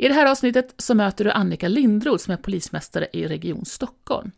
I 0.00 0.08
det 0.08 0.14
här 0.14 0.26
avsnittet 0.26 0.74
så 0.76 0.94
möter 0.94 1.24
du 1.24 1.30
Annika 1.30 1.68
Lindroth 1.68 2.24
som 2.24 2.32
är 2.32 2.36
polismästare 2.36 3.08
i 3.12 3.26
Region 3.26 3.64
Stockholm. 3.64 4.30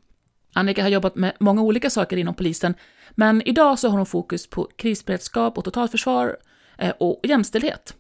Annika 0.54 0.82
har 0.82 0.88
jobbat 0.88 1.14
med 1.14 1.32
många 1.40 1.62
olika 1.62 1.90
saker 1.90 2.16
inom 2.16 2.34
polisen, 2.34 2.74
men 3.10 3.42
idag 3.42 3.78
så 3.78 3.88
har 3.88 3.96
hon 3.96 4.06
fokus 4.06 4.46
på 4.46 4.68
krisberedskap 4.76 5.58
och 5.58 5.64
totalförsvar 5.64 6.36
eh, 6.78 6.92
och 7.00 7.20
jämställdhet. 7.22 7.96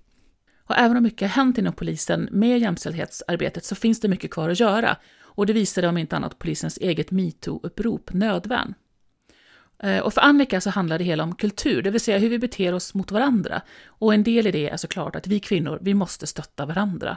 Och 0.66 0.76
även 0.78 0.96
om 0.96 1.02
mycket 1.02 1.20
har 1.20 1.28
hänt 1.28 1.58
inom 1.58 1.72
polisen 1.72 2.28
med 2.32 2.58
jämställdhetsarbetet 2.58 3.64
så 3.64 3.74
finns 3.74 4.00
det 4.00 4.08
mycket 4.08 4.30
kvar 4.30 4.48
att 4.50 4.60
göra 4.60 4.96
och 5.20 5.46
det 5.46 5.52
visade 5.52 5.88
om 5.88 5.98
inte 5.98 6.16
annat 6.16 6.38
polisens 6.38 6.78
eget 6.78 7.10
metoo-upprop 7.10 8.12
Nödvärn. 8.12 8.74
Eh, 9.82 9.98
och 9.98 10.14
för 10.14 10.20
Annika 10.20 10.60
så 10.60 10.70
handlar 10.70 10.98
det 10.98 11.04
hela 11.04 11.24
om 11.24 11.34
kultur, 11.34 11.82
det 11.82 11.90
vill 11.90 12.00
säga 12.00 12.18
hur 12.18 12.28
vi 12.28 12.38
beter 12.38 12.74
oss 12.74 12.94
mot 12.94 13.10
varandra. 13.10 13.62
Och 13.86 14.14
en 14.14 14.22
del 14.22 14.46
i 14.46 14.50
det 14.50 14.68
är 14.68 14.76
såklart 14.76 15.16
att 15.16 15.26
vi 15.26 15.40
kvinnor, 15.40 15.78
vi 15.82 15.94
måste 15.94 16.26
stötta 16.26 16.66
varandra. 16.66 17.16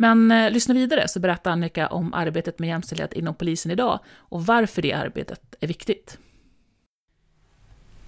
Men 0.00 0.30
eh, 0.30 0.50
lyssna 0.50 0.74
vidare 0.74 1.08
så 1.08 1.20
berättar 1.20 1.50
Annika 1.50 1.86
om 1.86 2.14
arbetet 2.14 2.58
med 2.58 2.68
jämställdhet 2.68 3.12
inom 3.12 3.34
polisen 3.34 3.72
idag 3.72 4.00
och 4.08 4.46
varför 4.46 4.82
det 4.82 4.92
arbetet 4.92 5.40
är 5.60 5.66
viktigt. 5.66 6.18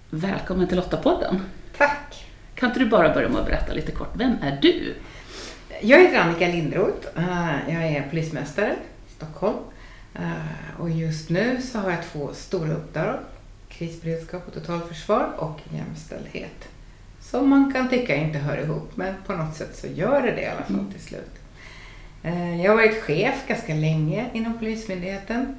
Välkommen 0.09 0.67
till 0.67 0.77
Lottapodden. 0.77 1.41
Tack. 1.77 2.25
Kan 2.55 2.69
inte 2.69 2.79
du 2.79 2.85
bara 2.85 3.13
börja 3.13 3.29
med 3.29 3.41
att 3.41 3.45
berätta 3.45 3.73
lite 3.73 3.91
kort, 3.91 4.11
vem 4.13 4.35
är 4.41 4.59
du? 4.61 4.95
Jag 5.81 5.99
heter 5.99 6.19
Annika 6.19 6.47
Lindroth. 6.47 7.07
Eh, 7.15 7.73
jag 7.73 7.83
är 7.83 8.09
polismästare 8.09 8.75
i 9.07 9.11
Stockholm. 9.11 9.57
Eh, 10.15 10.81
och 10.81 10.89
just 10.89 11.29
nu 11.29 11.61
så 11.61 11.79
har 11.79 11.91
jag 11.91 12.03
två 12.03 12.33
stora 12.33 12.73
uppdrag. 12.73 13.19
Krisberedskap 13.69 14.47
och 14.47 14.53
totalförsvar 14.53 15.33
och 15.37 15.59
jämställdhet. 15.73 16.69
Som 17.19 17.49
man 17.49 17.73
kan 17.73 17.89
tycka 17.89 18.15
inte 18.15 18.39
hör 18.39 18.57
ihop, 18.57 18.91
men 18.95 19.13
på 19.25 19.33
något 19.33 19.55
sätt 19.55 19.75
så 19.75 19.87
gör 19.87 20.21
det 20.21 20.31
det 20.31 20.41
i 20.41 20.47
alla 20.47 20.63
fall 20.63 20.91
till 20.91 21.01
slut. 21.01 21.40
Eh, 22.23 22.61
jag 22.61 22.71
har 22.71 22.75
varit 22.75 23.03
chef 23.03 23.47
ganska 23.47 23.73
länge 23.73 24.29
inom 24.33 24.59
Polismyndigheten 24.59 25.55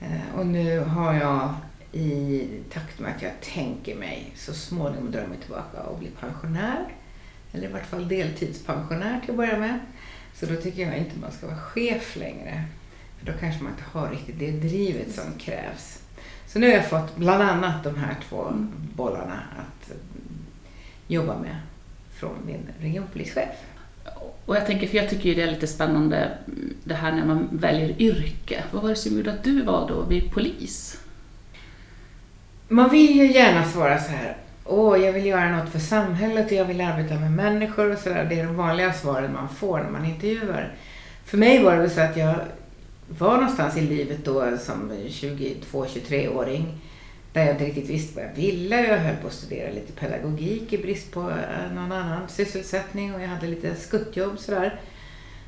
eh, 0.00 0.38
och 0.38 0.46
nu 0.46 0.80
har 0.80 1.14
jag 1.14 1.54
i 1.92 2.48
takt 2.72 3.00
med 3.00 3.16
att 3.16 3.22
jag 3.22 3.32
tänker 3.40 3.96
mig 3.96 4.32
så 4.34 4.54
småningom 4.54 5.10
dra 5.10 5.26
mig 5.26 5.38
tillbaka 5.38 5.82
och 5.82 5.98
bli 5.98 6.08
pensionär. 6.20 6.84
Eller 7.52 7.68
i 7.68 7.72
vart 7.72 7.86
fall 7.86 8.08
deltidspensionär 8.08 9.20
till 9.20 9.30
att 9.30 9.36
börja 9.36 9.58
med. 9.58 9.78
Så 10.34 10.46
då 10.46 10.56
tycker 10.56 10.82
jag 10.82 10.98
inte 10.98 11.18
man 11.18 11.32
ska 11.32 11.46
vara 11.46 11.58
chef 11.58 12.16
längre. 12.16 12.64
För 13.18 13.26
då 13.26 13.32
kanske 13.40 13.62
man 13.62 13.72
inte 13.72 13.84
har 13.92 14.10
riktigt 14.10 14.38
det 14.38 14.50
drivet 14.50 15.14
som 15.14 15.38
krävs. 15.38 16.02
Så 16.46 16.58
nu 16.58 16.66
har 16.66 16.74
jag 16.74 16.88
fått 16.88 17.16
bland 17.16 17.42
annat 17.42 17.84
de 17.84 17.96
här 17.96 18.16
två 18.28 18.52
bollarna 18.94 19.42
att 19.58 19.92
jobba 21.06 21.38
med 21.38 21.56
från 22.10 22.36
min 22.46 22.68
regionpolischef. 22.80 23.75
Och 24.46 24.56
jag 24.56 24.66
tänker, 24.66 24.86
för 24.86 24.96
jag 24.96 25.10
tycker 25.10 25.28
ju 25.28 25.34
det 25.34 25.42
är 25.42 25.50
lite 25.50 25.66
spännande 25.66 26.38
det 26.84 26.94
här 26.94 27.12
när 27.12 27.24
man 27.24 27.48
väljer 27.52 28.02
yrke. 28.02 28.64
Vad 28.72 28.82
var 28.82 28.90
det 28.90 28.96
som 28.96 29.16
gjorde 29.16 29.32
att 29.32 29.44
du 29.44 29.62
valde 29.62 30.00
att 30.00 30.08
bli 30.08 30.20
polis? 30.20 31.00
Man 32.68 32.90
vill 32.90 33.16
ju 33.16 33.32
gärna 33.32 33.64
svara 33.64 33.98
så 33.98 34.10
här, 34.10 34.36
åh, 34.64 34.98
jag 34.98 35.12
vill 35.12 35.26
göra 35.26 35.56
något 35.56 35.72
för 35.72 35.78
samhället 35.78 36.46
och 36.46 36.52
jag 36.52 36.64
vill 36.64 36.80
arbeta 36.80 37.14
med 37.14 37.32
människor 37.32 37.92
och 37.92 37.98
sådär. 37.98 38.26
Det 38.28 38.40
är 38.40 38.46
de 38.46 38.56
vanliga 38.56 38.92
svaren 38.92 39.32
man 39.32 39.48
får 39.48 39.80
när 39.80 39.90
man 39.90 40.04
intervjuar. 40.04 40.74
För 41.24 41.38
mig 41.38 41.62
var 41.62 41.72
det 41.72 41.80
väl 41.80 41.90
så 41.90 42.00
att 42.00 42.16
jag 42.16 42.34
var 43.08 43.34
någonstans 43.34 43.76
i 43.76 43.80
livet 43.80 44.24
då 44.24 44.58
som 44.58 44.92
22-23-åring 44.92 46.78
där 47.36 47.44
jag 47.44 47.54
inte 47.54 47.64
riktigt 47.64 47.90
visste 47.90 48.14
vad 48.14 48.24
jag 48.24 48.34
ville. 48.34 48.86
Jag 48.86 48.98
höll 48.98 49.16
på 49.16 49.26
att 49.26 49.32
studera 49.32 49.70
lite 49.70 49.92
pedagogik 49.92 50.72
i 50.72 50.78
brist 50.78 51.12
på 51.12 51.20
eh, 51.20 51.74
någon 51.74 51.92
annan 51.92 52.28
sysselsättning 52.28 53.14
och 53.14 53.22
jag 53.22 53.28
hade 53.28 53.46
lite 53.46 53.74
skuttjobb 53.74 54.38
sådär. 54.38 54.80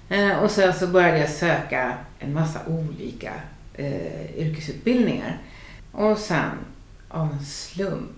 Eh, 0.09 0.39
och 0.39 0.51
sen 0.51 0.75
så 0.75 0.87
började 0.87 1.19
jag 1.19 1.31
söka 1.31 1.99
en 2.19 2.35
massa 2.35 2.61
olika 2.67 3.33
eh, 3.75 4.39
yrkesutbildningar. 4.39 5.39
Och 5.93 6.19
sen 6.19 6.51
av 7.09 7.33
en 7.33 7.45
slump, 7.45 8.17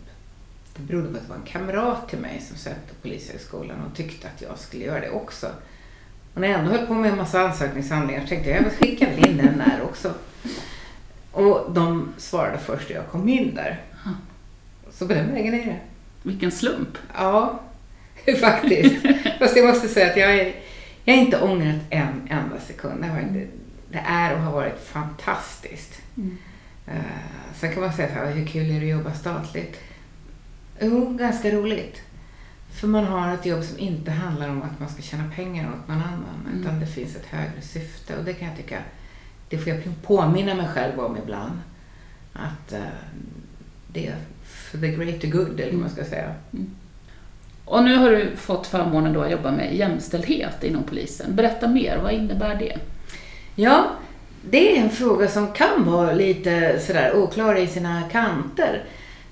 det 0.77 0.83
berodde 0.83 1.09
på 1.09 1.17
att 1.17 1.23
det 1.23 1.29
var 1.29 1.37
en 1.37 1.43
kamrat 1.43 2.09
till 2.09 2.19
mig 2.19 2.41
som 2.49 2.57
sökte 2.57 2.95
Polishögskolan 3.03 3.85
och 3.91 3.97
tyckte 3.97 4.29
att 4.29 4.43
jag 4.43 4.59
skulle 4.59 4.85
göra 4.85 5.01
det 5.01 5.11
också. 5.11 5.47
Och 6.35 6.41
när 6.41 6.49
jag 6.49 6.61
ändå 6.61 6.71
höll 6.71 6.87
på 6.87 6.95
med 6.95 7.11
en 7.11 7.17
massa 7.17 7.41
ansökningshandlingar 7.41 8.21
så 8.21 8.27
tänkte 8.27 8.51
jag, 8.51 8.63
jag 8.63 8.73
skickar 8.73 9.07
väl 9.07 9.27
in 9.27 9.37
den 9.37 9.59
där 9.59 9.83
också. 9.83 10.15
Och 11.41 11.73
de 11.73 12.13
svarade 12.17 12.59
först 12.59 12.89
när 12.89 12.97
jag 12.97 13.09
kom 13.09 13.29
in 13.29 13.55
där. 13.55 13.81
Så 14.91 15.07
på 15.07 15.15
den 15.15 15.33
vägen 15.33 15.55
är 15.55 15.65
det. 15.65 15.81
Vilken 16.23 16.51
slump. 16.51 16.99
Ja, 17.15 17.61
faktiskt. 18.41 19.07
Fast 19.39 19.57
jag 19.57 19.67
måste 19.67 19.89
säga 19.89 20.11
att 20.11 20.17
jag 20.17 20.35
är, 20.35 20.55
jag 21.05 21.17
är 21.17 21.21
inte 21.21 21.41
ångrat 21.41 21.81
en 21.91 22.29
enda 22.31 22.61
sekund. 22.61 23.05
Det, 23.91 23.99
är 24.07 24.35
och 24.35 24.41
har 24.41 24.53
varit 24.53 24.79
fantastiskt. 24.79 26.03
Mm. 26.17 26.39
Uh, 26.89 26.95
sen 27.55 27.73
kan 27.73 27.83
man 27.83 27.93
säga 27.93 28.09
så 28.09 28.15
här, 28.15 28.33
hur 28.33 28.47
kul 28.47 28.71
är 28.71 28.81
det 28.81 28.93
att 28.93 28.99
jobba 28.99 29.15
statligt? 29.15 29.81
Jo, 30.81 31.17
ganska 31.19 31.51
roligt. 31.51 32.03
För 32.71 32.89
man 32.89 33.05
har 33.05 33.35
ett 33.35 33.47
jobb 33.47 33.65
som 33.65 33.79
inte 33.79 34.11
handlar 34.11 34.49
om 34.49 34.63
att 34.63 34.81
man 34.81 34.89
ska 34.89 35.03
tjäna 35.03 35.25
pengar 35.37 35.69
åt 35.69 35.89
någon 35.89 36.03
annan. 36.03 36.47
Mm. 36.47 36.61
Utan 36.61 36.81
det 36.81 36.87
finns 36.87 37.17
ett 37.17 37.27
högre 37.27 37.63
syfte 37.63 38.17
och 38.17 38.25
det 38.25 38.33
kan 38.33 38.49
jag 38.49 38.57
tycka 38.57 38.79
det 39.51 39.59
får 39.59 39.73
jag 39.73 39.83
påminna 40.03 40.55
mig 40.55 40.69
själv 40.69 41.01
om 41.01 41.17
ibland. 41.23 41.61
Att 42.33 42.73
uh, 42.73 42.79
det 43.87 44.07
är 44.07 44.17
för 44.45 44.79
the 44.79 44.89
greater 44.89 45.29
good, 45.29 45.61
eller 45.61 45.73
vad 45.73 45.81
man 45.81 45.91
ska 45.91 46.05
säga. 46.05 46.35
Mm. 46.53 46.71
Och 47.65 47.85
nu 47.85 47.97
har 47.97 48.11
du 48.11 48.37
fått 48.37 48.67
förmånen 48.67 49.13
då 49.13 49.23
att 49.23 49.31
jobba 49.31 49.51
med 49.51 49.75
jämställdhet 49.77 50.65
inom 50.65 50.83
polisen. 50.83 51.37
Berätta 51.37 51.69
mer, 51.69 51.99
vad 52.03 52.13
innebär 52.13 52.55
det? 52.55 52.79
Ja, 53.55 53.87
det 54.51 54.79
är 54.79 54.83
en 54.83 54.91
fråga 54.91 55.29
som 55.29 55.53
kan 55.53 55.85
vara 55.85 56.13
lite 56.13 56.81
sådär 56.81 57.17
oklar 57.17 57.55
i 57.55 57.67
sina 57.67 58.03
kanter. 58.03 58.85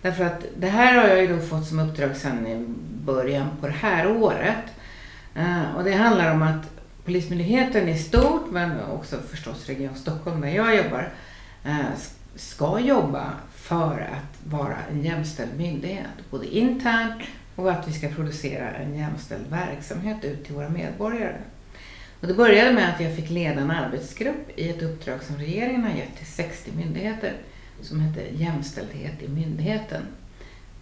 Därför 0.02 0.24
att 0.24 0.44
det 0.56 0.66
här 0.66 0.96
har 0.96 1.08
jag 1.08 1.20
ju 1.20 1.26
då 1.26 1.38
fått 1.38 1.66
som 1.66 1.78
uppdrag 1.78 2.16
sedan 2.16 2.46
i 2.46 2.66
början 3.04 3.46
på 3.60 3.66
det 3.66 3.72
här 3.72 4.10
året. 4.10 4.64
Uh, 5.36 5.76
och 5.76 5.84
det 5.84 5.92
handlar 5.92 6.32
om 6.32 6.42
att 6.42 6.77
Polismyndigheten 7.08 7.88
i 7.88 7.98
stort, 7.98 8.50
men 8.50 8.80
också 8.80 9.16
förstås 9.16 9.66
Region 9.66 9.94
Stockholm 9.94 10.40
där 10.40 10.48
jag 10.48 10.76
jobbar, 10.76 11.12
eh, 11.64 11.86
ska 12.34 12.80
jobba 12.80 13.32
för 13.54 14.00
att 14.00 14.50
vara 14.50 14.76
en 14.90 15.04
jämställd 15.04 15.50
myndighet. 15.56 16.30
Både 16.30 16.56
internt 16.56 17.22
och 17.56 17.70
att 17.70 17.88
vi 17.88 17.92
ska 17.92 18.08
producera 18.08 18.70
en 18.70 18.98
jämställd 18.98 19.46
verksamhet 19.50 20.24
ut 20.24 20.44
till 20.44 20.54
våra 20.54 20.68
medborgare. 20.68 21.36
Och 22.20 22.26
det 22.26 22.34
började 22.34 22.72
med 22.72 22.94
att 22.94 23.00
jag 23.00 23.16
fick 23.16 23.30
leda 23.30 23.60
en 23.60 23.70
arbetsgrupp 23.70 24.58
i 24.58 24.68
ett 24.68 24.82
uppdrag 24.82 25.22
som 25.22 25.36
regeringen 25.36 25.82
har 25.82 25.90
gett 25.90 26.16
till 26.16 26.26
60 26.26 26.72
myndigheter 26.76 27.32
som 27.82 28.00
heter 28.00 28.26
Jämställdhet 28.32 29.22
i 29.22 29.28
myndigheten. 29.28 30.02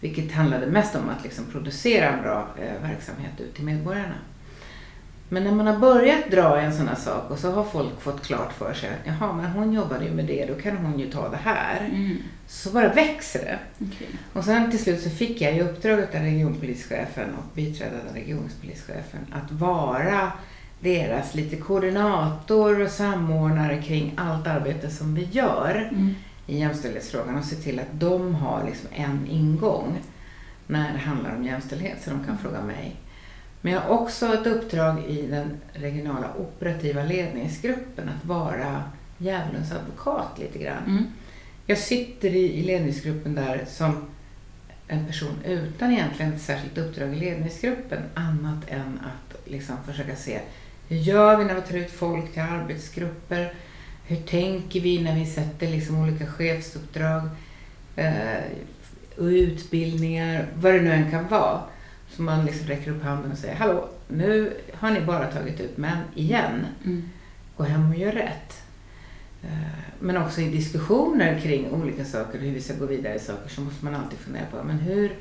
Vilket 0.00 0.32
handlade 0.32 0.66
mest 0.66 0.94
om 0.96 1.08
att 1.08 1.24
liksom 1.24 1.44
producera 1.44 2.08
en 2.08 2.22
bra 2.22 2.48
eh, 2.62 2.82
verksamhet 2.82 3.40
ut 3.40 3.54
till 3.54 3.64
medborgarna. 3.64 4.14
Men 5.28 5.44
när 5.44 5.52
man 5.52 5.66
har 5.66 5.78
börjat 5.78 6.30
dra 6.30 6.60
en 6.60 6.74
sån 6.76 6.88
här 6.88 6.94
sak 6.94 7.30
och 7.30 7.38
så 7.38 7.50
har 7.50 7.64
folk 7.64 8.00
fått 8.00 8.26
klart 8.26 8.52
för 8.52 8.74
sig 8.74 8.88
att 8.90 9.06
jaha, 9.06 9.32
men 9.32 9.50
hon 9.50 9.72
jobbade 9.72 10.04
ju 10.04 10.10
med 10.10 10.24
det, 10.24 10.46
då 10.46 10.54
kan 10.54 10.76
hon 10.76 10.98
ju 10.98 11.10
ta 11.10 11.28
det 11.28 11.36
här. 11.36 11.80
Mm. 11.84 12.16
Så 12.46 12.70
bara 12.70 12.88
växer 12.88 13.38
det. 13.38 13.58
Okay. 13.84 14.06
Och 14.32 14.44
sen 14.44 14.70
till 14.70 14.82
slut 14.82 15.02
så 15.02 15.10
fick 15.10 15.40
jag 15.40 15.56
i 15.56 15.60
uppdrag 15.60 16.00
av 16.00 16.20
regionpolischefen 16.20 17.34
och 17.34 17.44
biträdande 17.54 18.20
regionpolischefen 18.20 19.20
att 19.32 19.52
vara 19.52 20.32
deras 20.80 21.34
lite 21.34 21.56
koordinator 21.56 22.80
och 22.80 22.90
samordnare 22.90 23.82
kring 23.82 24.14
allt 24.16 24.46
arbete 24.46 24.90
som 24.90 25.14
vi 25.14 25.24
gör 25.24 25.88
mm. 25.92 26.14
i 26.46 26.58
jämställdhetsfrågan 26.58 27.38
och 27.38 27.44
se 27.44 27.56
till 27.56 27.80
att 27.80 28.00
de 28.00 28.34
har 28.34 28.64
liksom 28.66 28.88
en 28.92 29.26
ingång 29.30 29.98
när 30.66 30.92
det 30.92 30.98
handlar 30.98 31.36
om 31.36 31.44
jämställdhet 31.44 31.98
så 32.04 32.10
de 32.10 32.24
kan 32.24 32.38
fråga 32.38 32.60
mig 32.60 32.96
men 33.66 33.74
jag 33.74 33.80
har 33.80 33.90
också 33.90 34.34
ett 34.34 34.46
uppdrag 34.46 35.04
i 35.08 35.26
den 35.26 35.60
regionala 35.72 36.34
operativa 36.38 37.04
ledningsgruppen 37.04 38.08
att 38.08 38.24
vara 38.24 38.82
djävulens 39.18 39.72
advokat 39.72 40.38
lite 40.38 40.58
grann. 40.58 40.84
Mm. 40.86 41.04
Jag 41.66 41.78
sitter 41.78 42.28
i, 42.28 42.62
ledningsgruppen 42.62 43.34
där 43.34 43.64
som 43.68 44.06
en 44.88 45.06
person 45.06 45.38
utan 45.44 45.92
egentligen 45.92 46.32
ett 46.32 46.42
särskilt 46.42 46.78
uppdrag 46.78 47.12
i 47.12 47.16
ledningsgruppen 47.16 48.02
annat 48.14 48.68
än 48.68 49.00
att 49.04 49.50
liksom 49.50 49.76
försöka 49.86 50.16
se 50.16 50.40
hur 50.88 50.96
gör 50.96 51.36
vi 51.36 51.44
när 51.44 51.54
vi 51.54 51.60
tar 51.60 51.76
ut 51.76 51.90
folk 51.90 52.32
till 52.32 52.42
arbetsgrupper? 52.42 53.54
hur 54.06 54.16
tänker 54.16 54.80
vi 54.80 55.02
när 55.02 55.14
vi 55.14 55.26
sätter 55.26 55.68
liksom 55.68 56.02
olika 56.02 56.26
chefsuppdrag 56.26 57.22
eh, 57.96 58.42
och 59.16 59.24
utbildningar, 59.24 60.46
vad 60.54 60.74
det 60.74 60.80
nu 60.80 60.92
än 60.92 61.10
kan 61.10 61.28
vara. 61.28 61.60
Så 62.16 62.22
man 62.22 62.46
liksom 62.46 62.66
räcker 62.66 62.90
upp 62.90 63.02
handen 63.02 63.32
och 63.32 63.38
säger 63.38 63.54
Hallå, 63.54 63.88
nu 64.08 64.56
har 64.72 64.90
ni 64.90 65.00
bara 65.00 65.26
tagit 65.26 65.60
ut 65.60 65.76
män 65.76 65.98
igen. 66.14 66.66
Mm. 66.84 67.08
Gå 67.56 67.64
hem 67.64 67.90
och 67.90 67.96
gör 67.96 68.12
rätt. 68.12 68.62
Eh, 69.42 69.48
Men 70.00 70.16
också 70.16 70.40
i 70.40 70.48
diskussioner 70.50 71.40
kring 71.40 71.70
olika 71.70 72.04
saker, 72.04 72.38
hur 72.38 72.50
vi 72.50 72.60
ska 72.60 72.74
gå 72.74 72.86
vidare 72.86 73.14
i 73.14 73.18
saker, 73.18 73.48
så 73.48 73.60
måste 73.60 73.84
man 73.84 73.94
alltid 73.94 74.18
fundera 74.18 74.46
på 74.46 74.62
men 74.64 74.78
hur, 74.78 75.16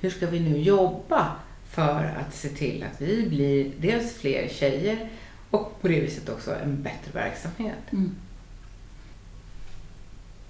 hur 0.00 0.10
ska 0.10 0.26
vi 0.26 0.40
nu 0.40 0.58
jobba 0.58 1.32
för 1.70 2.14
att 2.20 2.34
se 2.34 2.48
till 2.48 2.84
att 2.92 3.00
vi 3.00 3.28
blir 3.28 3.72
dels 3.78 4.14
fler 4.14 4.48
tjejer 4.48 5.08
och 5.50 5.82
på 5.82 5.88
det 5.88 6.00
viset 6.00 6.28
också 6.28 6.54
en 6.62 6.82
bättre 6.82 7.10
verksamhet. 7.12 7.92
Mm. 7.92 8.10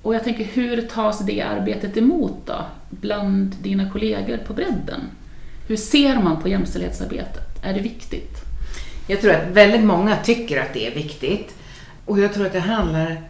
Och 0.03 0.15
jag 0.15 0.25
tänker, 0.25 0.45
hur 0.45 0.83
tas 0.83 1.27
det 1.27 1.43
arbetet 1.43 1.97
emot 1.97 2.47
då, 2.47 2.65
bland 2.91 3.57
dina 3.63 3.91
kollegor 3.91 4.37
på 4.37 4.53
bredden? 4.55 5.01
Hur 5.71 5.77
ser 5.77 6.23
man 6.23 6.43
på 6.43 6.49
jämställdhetsarbetet? 6.49 7.65
Är 7.65 7.75
det 7.75 7.81
viktigt? 7.81 8.45
Jag 9.07 9.21
tror 9.21 9.33
att 9.33 9.49
väldigt 9.49 9.85
många 9.85 10.17
tycker 10.17 10.63
att 10.63 10.75
det 10.75 10.87
är 10.87 10.95
viktigt. 10.95 11.55
Och 12.05 12.19
jag 12.19 12.35
tror 12.35 12.47
att 12.47 12.53
det 12.53 12.61
handlar 12.61 13.23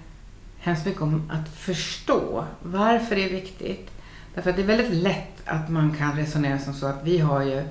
hemskt 0.59 0.87
mycket 0.87 1.03
om 1.03 1.31
att 1.31 1.57
förstå 1.57 2.45
varför 2.63 3.17
det 3.17 3.25
är 3.25 3.31
viktigt. 3.31 3.91
Därför 4.35 4.51
att 4.51 4.57
det 4.57 4.63
är 4.63 4.67
väldigt 4.67 4.93
lätt 4.93 5.43
att 5.45 5.69
man 5.69 5.95
kan 5.95 6.17
resonera 6.17 6.59
som 6.59 6.75
så 6.75 6.87
att 6.87 7.01
vi 7.05 7.19
har 7.19 7.43
ju 7.43 7.63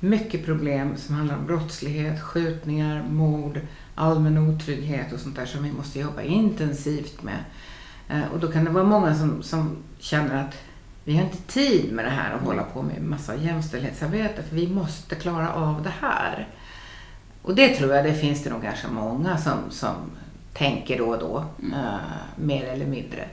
mycket 0.00 0.44
problem 0.44 0.96
som 0.96 1.14
handlar 1.14 1.36
om 1.36 1.46
brottslighet, 1.46 2.20
skjutningar, 2.22 3.04
mord, 3.10 3.60
allmän 3.94 4.38
otrygghet 4.38 5.12
och 5.12 5.20
sånt 5.20 5.36
där 5.36 5.46
som 5.46 5.62
vi 5.62 5.72
måste 5.72 6.00
jobba 6.00 6.22
intensivt 6.22 7.22
med. 7.22 7.38
Eh, 8.08 8.32
och 8.32 8.40
då 8.40 8.52
kan 8.52 8.64
det 8.64 8.70
vara 8.70 8.84
många 8.84 9.14
som, 9.14 9.42
som 9.42 9.76
känner 9.98 10.44
att 10.44 10.54
vi 11.04 11.16
har 11.16 11.24
inte 11.24 11.42
tid 11.42 11.92
med 11.92 12.04
det 12.04 12.10
här 12.10 12.34
och 12.34 12.40
hålla 12.40 12.62
på 12.62 12.82
med 12.82 13.02
massa 13.02 13.36
jämställdhetsarbete 13.36 14.42
för 14.42 14.56
vi 14.56 14.68
måste 14.68 15.14
klara 15.14 15.52
av 15.52 15.82
det 15.82 15.92
här. 16.00 16.48
Och 17.42 17.54
det 17.54 17.68
tror 17.68 17.94
jag 17.94 18.04
det 18.04 18.14
finns 18.14 18.44
det 18.44 18.50
nog 18.50 18.62
ganska 18.62 18.88
många 18.88 19.38
som, 19.38 19.58
som 19.70 19.94
tänker 20.52 20.98
då 20.98 21.06
och 21.06 21.18
då, 21.18 21.44
eh, 21.72 21.94
mer 22.36 22.64
eller 22.64 22.86
mindre. 22.86 23.28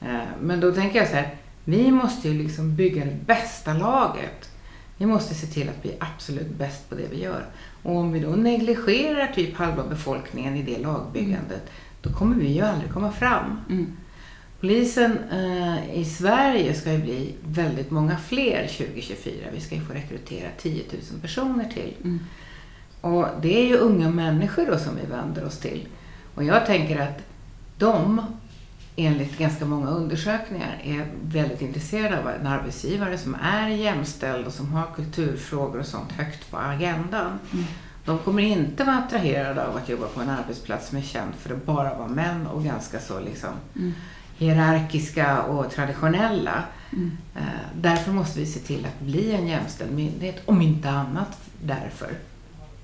Eh, 0.00 0.20
men 0.40 0.60
då 0.60 0.72
tänker 0.72 0.98
jag 0.98 1.08
så 1.08 1.14
här, 1.14 1.36
vi 1.64 1.90
måste 1.90 2.28
ju 2.28 2.42
liksom 2.42 2.76
bygga 2.76 3.04
det 3.04 3.26
bästa 3.26 3.74
laget. 3.74 4.50
Vi 4.96 5.06
måste 5.06 5.34
se 5.34 5.46
till 5.46 5.68
att 5.68 5.82
bli 5.82 5.96
absolut 6.00 6.50
bäst 6.50 6.88
på 6.88 6.94
det 6.94 7.06
vi 7.10 7.22
gör. 7.22 7.46
Och 7.82 7.96
om 7.96 8.12
vi 8.12 8.20
då 8.20 8.30
negligerar 8.30 9.26
typ 9.26 9.56
halva 9.56 9.84
befolkningen 9.84 10.56
i 10.56 10.62
det 10.62 10.78
lagbyggandet, 10.78 11.70
då 12.02 12.12
kommer 12.12 12.36
vi 12.36 12.52
ju 12.52 12.60
aldrig 12.60 12.92
komma 12.92 13.12
fram. 13.12 13.60
Mm. 13.68 13.96
Polisen 14.62 15.18
eh, 15.30 15.98
i 15.98 16.04
Sverige 16.04 16.74
ska 16.74 16.92
ju 16.92 16.98
bli 16.98 17.34
väldigt 17.44 17.90
många 17.90 18.16
fler 18.16 18.66
2024. 18.66 19.34
Vi 19.52 19.60
ska 19.60 19.74
ju 19.74 19.80
få 19.80 19.92
rekrytera 19.92 20.48
10 20.58 20.84
000 21.12 21.20
personer 21.20 21.64
till. 21.64 21.94
Mm. 22.04 22.20
Och 23.00 23.26
det 23.40 23.62
är 23.62 23.66
ju 23.66 23.76
unga 23.76 24.10
människor 24.10 24.66
då 24.66 24.78
som 24.78 24.96
vi 24.96 25.06
vänder 25.06 25.44
oss 25.44 25.58
till. 25.58 25.88
Och 26.34 26.44
jag 26.44 26.66
tänker 26.66 27.00
att 27.00 27.18
de, 27.78 28.20
enligt 28.96 29.38
ganska 29.38 29.64
många 29.64 29.90
undersökningar, 29.90 30.80
är 30.84 31.06
väldigt 31.22 31.62
intresserade 31.62 32.18
av 32.18 32.28
en 32.28 32.46
arbetsgivare 32.46 33.18
som 33.18 33.36
är 33.42 33.68
jämställd 33.68 34.46
och 34.46 34.52
som 34.52 34.72
har 34.72 34.86
kulturfrågor 34.96 35.78
och 35.78 35.86
sånt 35.86 36.12
högt 36.12 36.50
på 36.50 36.56
agendan. 36.56 37.38
Mm. 37.52 37.64
De 38.04 38.18
kommer 38.18 38.42
inte 38.42 38.84
vara 38.84 38.96
attraherade 38.96 39.66
av 39.66 39.76
att 39.76 39.88
jobba 39.88 40.06
på 40.06 40.20
en 40.20 40.30
arbetsplats 40.30 40.88
som 40.88 40.98
är 40.98 41.02
känd 41.02 41.34
för 41.34 41.54
att 41.54 41.66
bara 41.66 41.98
vara 41.98 42.08
män 42.08 42.46
och 42.46 42.64
ganska 42.64 43.00
så 43.00 43.20
liksom 43.20 43.50
Mm. 43.76 43.92
Hierarkiska 44.42 45.42
och 45.42 45.70
traditionella. 45.70 46.62
Mm. 46.92 47.10
Eh, 47.36 47.42
Därför 47.80 48.12
måste 48.12 48.40
vi 48.40 48.46
se 48.46 48.60
till 48.60 48.86
att 48.86 49.00
bli 49.00 49.32
en 49.32 49.46
jämställd 49.46 49.92
myndighet, 49.92 50.42
om 50.44 50.62
inte 50.62 50.90
annat 50.90 51.38
därför. 51.62 52.08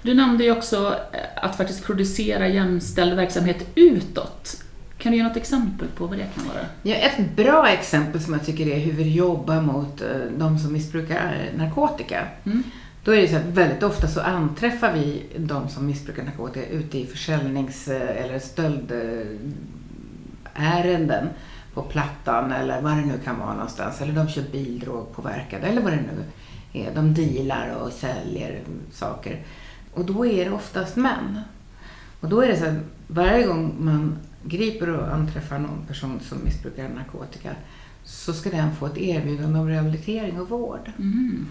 Du 0.02 0.14
nämnde 0.14 0.44
ju 0.44 0.52
också 0.52 0.96
eh, 1.12 1.44
att 1.44 1.56
faktiskt 1.56 1.84
producera 1.84 2.48
jämställd 2.48 3.16
verksamhet 3.16 3.66
utåt. 3.74 4.64
Kan 4.98 5.12
du 5.12 5.18
ge 5.18 5.24
något 5.24 5.36
exempel 5.36 5.88
på 5.88 6.06
vad 6.06 6.18
det 6.18 6.26
kan 6.34 6.44
vara? 6.46 6.66
Ja, 6.82 6.94
ett 6.94 7.36
bra 7.36 7.68
exempel 7.68 8.20
som 8.20 8.32
jag 8.32 8.46
tycker 8.46 8.66
är 8.66 8.78
hur 8.78 8.92
vi 8.92 9.12
jobbar 9.14 9.60
mot 9.60 10.00
eh, 10.00 10.08
de 10.38 10.58
som 10.58 10.72
missbrukar 10.72 11.50
narkotika. 11.56 12.26
Mm. 12.44 12.62
Då 13.04 13.14
är 13.14 13.22
det 13.22 13.28
så 13.28 13.36
att 13.36 13.44
väldigt 13.44 13.82
ofta 13.82 14.08
så 14.08 14.20
anträffar 14.20 14.92
vi 14.92 15.22
de 15.36 15.68
som 15.68 15.86
missbrukar 15.86 16.22
narkotika 16.22 16.66
ute 16.66 16.98
i 16.98 17.06
försäljnings 17.06 17.88
eller 17.88 18.38
stöldärenden 20.58 21.28
på 21.74 21.82
Plattan 21.82 22.52
eller 22.52 22.80
vad 22.80 22.96
det 22.96 23.04
nu 23.04 23.18
kan 23.24 23.38
vara 23.38 23.52
någonstans. 23.52 24.00
Eller 24.00 24.12
de 24.12 24.28
kör 24.28 24.42
bil 24.42 24.78
drogpåverkade 24.78 25.66
eller 25.66 25.82
vad 25.82 25.92
det 25.92 26.00
nu 26.00 26.24
är. 26.80 26.94
De 26.94 27.14
dealar 27.14 27.74
och 27.74 27.92
säljer 27.92 28.60
saker. 28.92 29.42
Och 29.94 30.04
då 30.04 30.26
är 30.26 30.44
det 30.44 30.50
oftast 30.50 30.96
män. 30.96 31.40
Och 32.20 32.28
då 32.28 32.40
är 32.40 32.48
det 32.48 32.56
så 32.56 32.64
att 32.64 32.74
varje 33.06 33.46
gång 33.46 33.74
man 33.78 34.18
griper 34.44 34.88
och 34.88 35.14
anträffar 35.14 35.58
någon 35.58 35.86
person 35.88 36.20
som 36.20 36.44
missbrukar 36.44 36.88
narkotika 36.88 37.50
så 38.04 38.32
ska 38.32 38.50
den 38.50 38.76
få 38.76 38.86
ett 38.86 38.98
erbjudande 38.98 39.58
om 39.58 39.68
rehabilitering 39.68 40.40
och 40.40 40.48
vård. 40.48 40.92
Mm. 40.98 41.46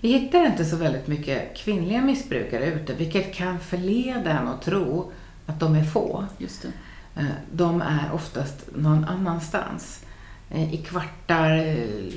Vi 0.00 0.08
hittar 0.18 0.46
inte 0.46 0.64
så 0.64 0.76
väldigt 0.76 1.06
mycket 1.06 1.56
kvinnliga 1.56 2.02
missbrukare 2.02 2.66
ute, 2.66 2.94
vilket 2.94 3.34
kan 3.34 3.60
förleda 3.60 4.30
en 4.30 4.48
att 4.48 4.62
tro 4.62 5.12
att 5.46 5.60
de 5.60 5.74
är 5.74 5.84
få. 5.84 6.24
Just 6.38 6.62
det. 6.62 6.72
Eh, 7.16 7.24
De 7.52 7.82
är 7.82 8.12
oftast 8.12 8.68
någon 8.76 9.04
annanstans. 9.04 10.04
Eh, 10.50 10.74
I 10.74 10.76
kvartar, 10.76 11.56
eh, 11.56 12.12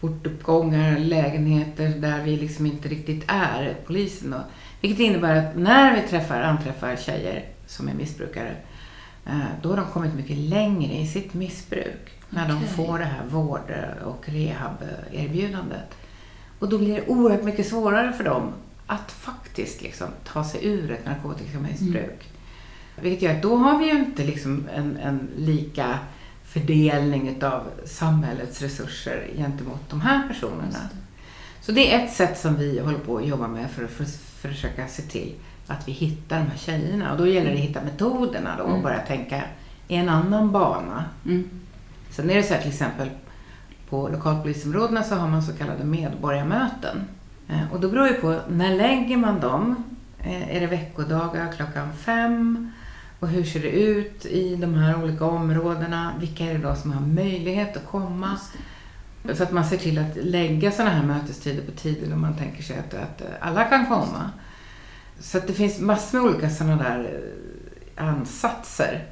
portuppgångar, 0.00 0.98
lägenheter 0.98 1.88
där 1.88 2.22
vi 2.22 2.36
liksom 2.36 2.66
inte 2.66 2.88
riktigt 2.88 3.24
är 3.26 3.76
polisen. 3.86 4.30
Då. 4.30 4.40
Vilket 4.80 5.00
innebär 5.00 5.36
att 5.36 5.56
när 5.56 5.94
vi 5.94 6.08
träffar, 6.08 6.42
anträffar 6.42 6.96
tjejer 6.96 7.44
som 7.66 7.88
är 7.88 7.94
missbrukare, 7.94 8.56
då 9.62 9.68
har 9.68 9.76
de 9.76 9.86
kommit 9.86 10.14
mycket 10.14 10.36
längre 10.36 10.92
i 10.94 11.06
sitt 11.06 11.34
missbruk. 11.34 12.10
När 12.30 12.48
de 12.48 12.56
Okej. 12.56 12.68
får 12.68 12.98
det 12.98 13.04
här 13.04 13.24
vård 13.30 13.72
och 14.04 14.28
rehab-erbjudandet. 14.28 15.94
Och 16.58 16.68
då 16.68 16.78
blir 16.78 16.94
det 16.94 17.06
oerhört 17.06 17.44
mycket 17.44 17.66
svårare 17.68 18.12
för 18.12 18.24
dem 18.24 18.52
att 18.86 19.12
faktiskt 19.12 19.82
liksom 19.82 20.08
ta 20.24 20.44
sig 20.44 20.66
ur 20.66 20.90
ett 20.90 21.06
narkotikamissbruk. 21.06 22.18
Vilket 22.20 22.37
gör 23.02 23.34
att 23.36 23.42
då 23.42 23.56
har 23.56 23.78
vi 23.78 23.84
ju 23.84 23.98
inte 23.98 24.24
liksom 24.24 24.68
en, 24.74 24.96
en 24.96 25.28
lika 25.36 25.98
fördelning 26.44 27.42
av 27.44 27.62
samhällets 27.84 28.62
resurser 28.62 29.26
gentemot 29.36 29.90
de 29.90 30.00
här 30.00 30.28
personerna. 30.28 30.62
Det. 30.70 30.96
Så 31.60 31.72
det 31.72 31.94
är 31.94 32.04
ett 32.04 32.12
sätt 32.12 32.38
som 32.38 32.56
vi 32.56 32.78
håller 32.80 32.98
på 32.98 33.16
att 33.16 33.26
jobba 33.26 33.48
med 33.48 33.70
för 33.70 33.84
att 33.84 33.90
för, 33.90 34.04
för 34.04 34.48
att 34.48 34.54
försöka 34.54 34.86
se 34.86 35.02
till 35.02 35.34
att 35.66 35.88
vi 35.88 35.92
hittar 35.92 36.38
de 36.38 36.46
här 36.46 36.58
tjejerna. 36.58 37.12
Och 37.12 37.18
då 37.18 37.26
gäller 37.26 37.50
det 37.50 37.56
att 37.56 37.62
hitta 37.62 37.82
metoderna 37.84 38.54
då 38.58 38.62
och 38.64 38.70
Mm. 38.70 38.82
börja 38.82 38.98
tänka 38.98 39.42
i 39.88 39.94
en 39.96 40.08
annan 40.08 40.52
bana. 40.52 41.04
Mm. 41.26 41.48
Sen 42.10 42.30
är 42.30 42.34
det 42.34 42.42
så 42.42 42.54
här 42.54 42.60
till 42.60 42.70
exempel 42.70 43.08
på 43.90 44.08
lokalpolisområdena 44.08 45.02
så 45.02 45.14
har 45.14 45.28
man 45.28 45.42
så 45.42 45.52
kallade 45.52 45.84
medborgarmöten. 45.84 47.04
Eh, 47.48 47.72
Och 47.72 47.80
då 47.80 47.88
beror 47.88 48.04
det 48.04 48.14
på 48.14 48.40
när 48.48 48.76
lägger 48.76 49.16
man 49.16 49.40
dem? 49.40 49.84
Eh, 50.18 50.56
Är 50.56 50.60
det 50.60 50.66
veckodagar 50.66 51.52
klockan 51.56 51.92
fem? 51.92 52.72
Och 53.20 53.28
hur 53.28 53.44
ser 53.44 53.60
det 53.60 53.70
ut 53.70 54.26
i 54.26 54.56
de 54.56 54.74
här 54.74 55.02
olika 55.02 55.24
områdena? 55.24 56.12
Vilka 56.20 56.44
är 56.44 56.52
det 56.54 56.58
då 56.68 56.74
som 56.74 56.92
har 56.92 57.00
möjlighet 57.00 57.76
att 57.76 57.86
komma? 57.86 58.38
Så 59.34 59.42
att 59.42 59.52
man 59.52 59.64
ser 59.64 59.76
till 59.76 59.98
att 59.98 60.16
lägga 60.16 60.72
sådana 60.72 60.90
här 60.90 61.02
mötestider 61.06 61.62
på 61.62 61.72
tider 61.72 62.10
då 62.10 62.16
man 62.16 62.36
tänker 62.36 62.62
sig 62.62 62.78
att, 62.78 62.94
att 62.94 63.22
alla 63.40 63.64
kan 63.64 63.86
komma. 63.86 64.30
Så 65.20 65.38
att 65.38 65.46
det 65.46 65.52
finns 65.52 65.80
massor 65.80 66.22
med 66.22 66.30
olika 66.30 66.50
sådana 66.50 66.82
där 66.82 67.20
eh, 67.96 68.08
ansatser 68.08 69.04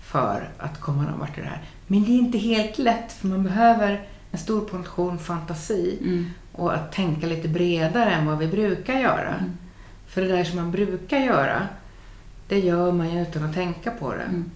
för 0.00 0.50
att 0.58 0.80
komma 0.80 1.02
någon 1.02 1.18
vart 1.18 1.38
i 1.38 1.40
det 1.40 1.46
här. 1.46 1.62
Men 1.86 2.04
det 2.04 2.10
är 2.10 2.18
inte 2.18 2.38
helt 2.38 2.78
lätt 2.78 3.12
för 3.12 3.28
man 3.28 3.42
behöver 3.44 4.02
en 4.30 4.38
stor 4.38 4.60
portion 4.60 5.18
fantasi 5.18 5.98
Mm. 6.00 6.30
och 6.52 6.74
att 6.74 6.92
tänka 6.92 7.26
lite 7.26 7.48
bredare 7.48 8.10
än 8.10 8.26
vad 8.26 8.38
vi 8.38 8.46
brukar 8.46 8.94
göra. 8.94 9.34
Mm. 9.34 9.52
För 10.06 10.20
det 10.22 10.28
där 10.28 10.44
som 10.44 10.56
man 10.56 10.70
brukar 10.70 11.18
göra, 11.18 11.68
det 12.48 12.58
gör 12.58 12.92
man 12.92 13.10
ju 13.14 13.22
utan 13.22 13.44
att 13.44 13.54
tänka 13.54 13.90
på 13.90 14.14
det. 14.14 14.22
Mm. 14.22 14.50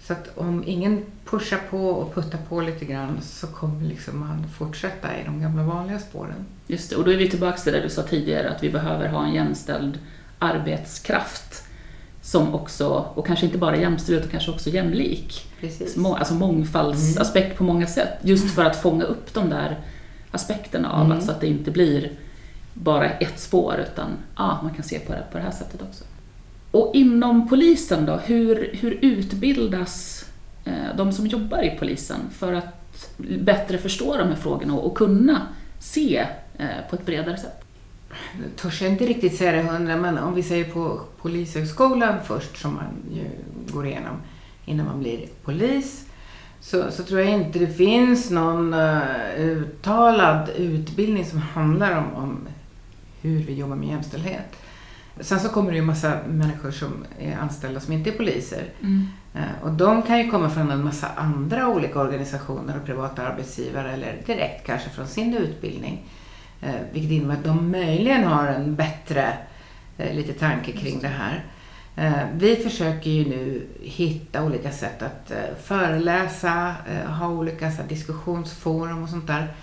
Så 0.00 0.12
att 0.12 0.38
om 0.38 0.64
ingen 0.66 1.02
pushar 1.24 1.60
på 1.70 1.88
och 1.88 2.14
puttar 2.14 2.38
på 2.48 2.60
lite 2.60 2.84
grann 2.84 3.18
så 3.22 3.46
kommer 3.46 3.88
liksom 3.88 4.20
man 4.20 4.44
fortsätta 4.58 5.20
i 5.20 5.24
de 5.24 5.40
gamla 5.40 5.62
vanliga 5.62 5.98
spåren. 5.98 6.46
Just 6.66 6.90
det, 6.90 6.96
och 6.96 7.04
då 7.04 7.12
är 7.12 7.16
vi 7.16 7.30
tillbaka 7.30 7.58
till 7.58 7.72
det 7.72 7.80
du 7.80 7.88
sa 7.88 8.02
tidigare, 8.02 8.50
att 8.50 8.62
vi 8.62 8.70
behöver 8.70 9.08
ha 9.08 9.24
en 9.24 9.34
jämställd 9.34 9.98
arbetskraft 10.38 11.62
som 12.22 12.54
också, 12.54 13.06
och 13.14 13.26
kanske 13.26 13.46
inte 13.46 13.58
bara 13.58 13.76
jämställd 13.76 14.18
utan 14.18 14.30
kanske 14.30 14.50
också 14.50 14.70
jämlik. 14.70 15.52
Precis. 15.60 15.96
Alltså 16.04 16.34
mångfaldsaspekt 16.34 17.58
på 17.58 17.64
många 17.64 17.86
sätt, 17.86 18.18
just 18.22 18.54
för 18.54 18.64
att 18.64 18.76
fånga 18.76 19.04
upp 19.04 19.34
de 19.34 19.50
där 19.50 19.80
aspekterna 20.30 20.92
av 20.92 21.04
Mm. 21.06 21.18
att, 21.18 21.24
så 21.24 21.30
att 21.30 21.40
det 21.40 21.46
inte 21.46 21.70
blir 21.70 22.12
bara 22.74 23.10
ett 23.10 23.40
spår 23.40 23.74
utan 23.92 24.10
ah, 24.34 24.62
man 24.62 24.74
kan 24.74 24.82
se 24.82 24.98
på 24.98 25.12
det 25.12 25.22
på 25.32 25.38
det 25.38 25.44
här 25.44 25.50
sättet 25.50 25.82
också. 25.82 26.04
Och 26.70 26.94
inom 26.94 27.48
polisen 27.48 28.06
då, 28.06 28.16
hur, 28.16 28.70
hur 28.72 28.98
utbildas 29.02 30.24
eh, 30.64 30.96
de 30.96 31.12
som 31.12 31.26
jobbar 31.26 31.62
i 31.62 31.76
polisen 31.78 32.20
för 32.38 32.52
att 32.52 33.08
bättre 33.40 33.78
förstå 33.78 34.16
de 34.16 34.28
här 34.28 34.36
frågorna 34.36 34.74
och, 34.74 34.96
kunna 34.96 35.42
se 35.78 36.26
eh, 36.58 36.66
på 36.90 36.96
ett 36.96 37.06
bredare 37.06 37.36
sätt? 37.36 37.64
Nu 38.10 38.44
törs 38.56 38.82
jag 38.82 38.92
inte 38.92 39.06
riktigt 39.06 39.36
säga 39.36 39.52
det 39.52 39.62
hundra, 39.62 39.96
men 39.96 40.18
om 40.18 40.34
vi 40.34 40.42
säger 40.42 40.64
på 40.64 41.00
Polishögskolan 41.22 42.14
först 42.24 42.56
som 42.56 42.74
man 42.74 43.16
ju 43.16 43.24
går 43.72 43.86
igenom 43.86 44.16
innan 44.64 44.86
man 44.86 45.00
blir 45.00 45.26
polis 45.44 46.06
så, 46.60 46.90
så 46.90 47.02
tror 47.02 47.20
jag 47.20 47.30
inte 47.30 47.58
det 47.58 47.66
finns 47.66 48.30
någon 48.30 48.74
uh, 48.74 49.00
uttalad 49.38 50.48
utbildning 50.56 51.24
som 51.24 51.38
handlar 51.38 51.98
om, 51.98 52.14
om 52.14 52.48
hur 53.22 53.38
vi 53.38 53.54
jobbar 53.54 53.76
med 53.76 53.88
jämställdhet. 53.88 54.56
Sen 55.20 55.40
så 55.40 55.48
kommer 55.48 55.70
det 55.70 55.76
ju 55.76 55.82
massa 55.82 56.18
människor 56.28 56.70
som 56.70 57.04
är 57.18 57.36
anställda 57.36 57.80
som 57.80 57.92
inte 57.92 58.10
är 58.10 58.16
poliser. 58.16 58.64
Mm. 58.82 59.08
Uh, 59.36 59.62
och 59.62 59.70
de 59.70 60.02
kan 60.02 60.18
ju 60.18 60.30
komma 60.30 60.50
från 60.50 60.70
en 60.70 60.84
massa 60.84 61.08
andra 61.16 61.68
olika 61.68 62.00
organisationer 62.00 62.76
och 62.76 62.86
privata 62.86 63.28
arbetsgivare 63.28 63.92
eller 63.92 64.22
direkt 64.26 64.66
kanske 64.66 64.90
från 64.90 65.06
sin 65.06 65.34
utbildning. 65.34 66.08
Uh, 66.62 66.70
vilket 66.92 67.12
innebär 67.12 67.34
att 67.34 67.44
de 67.44 67.70
möjligen 67.70 68.24
har 68.24 68.46
en 68.46 68.74
bättre 68.74 69.32
lite 70.12 70.32
tanke 70.32 70.72
kring 70.72 70.98
det 71.00 71.08
här. 71.08 71.44
Eh, 71.96 72.24
vi 72.34 72.56
försöker 72.56 73.10
ju 73.10 73.28
nu 73.28 73.66
hitta 73.80 74.42
olika 74.42 74.72
sätt 74.72 75.02
att 75.02 75.30
eh, 75.30 75.56
föreläsa, 75.62 76.74
eh, 76.90 77.10
ha 77.10 77.28
olika 77.28 77.70
diskussionsforum 77.88 79.02
och 79.02 79.08
sånt 79.08 79.26
där. 79.26 79.54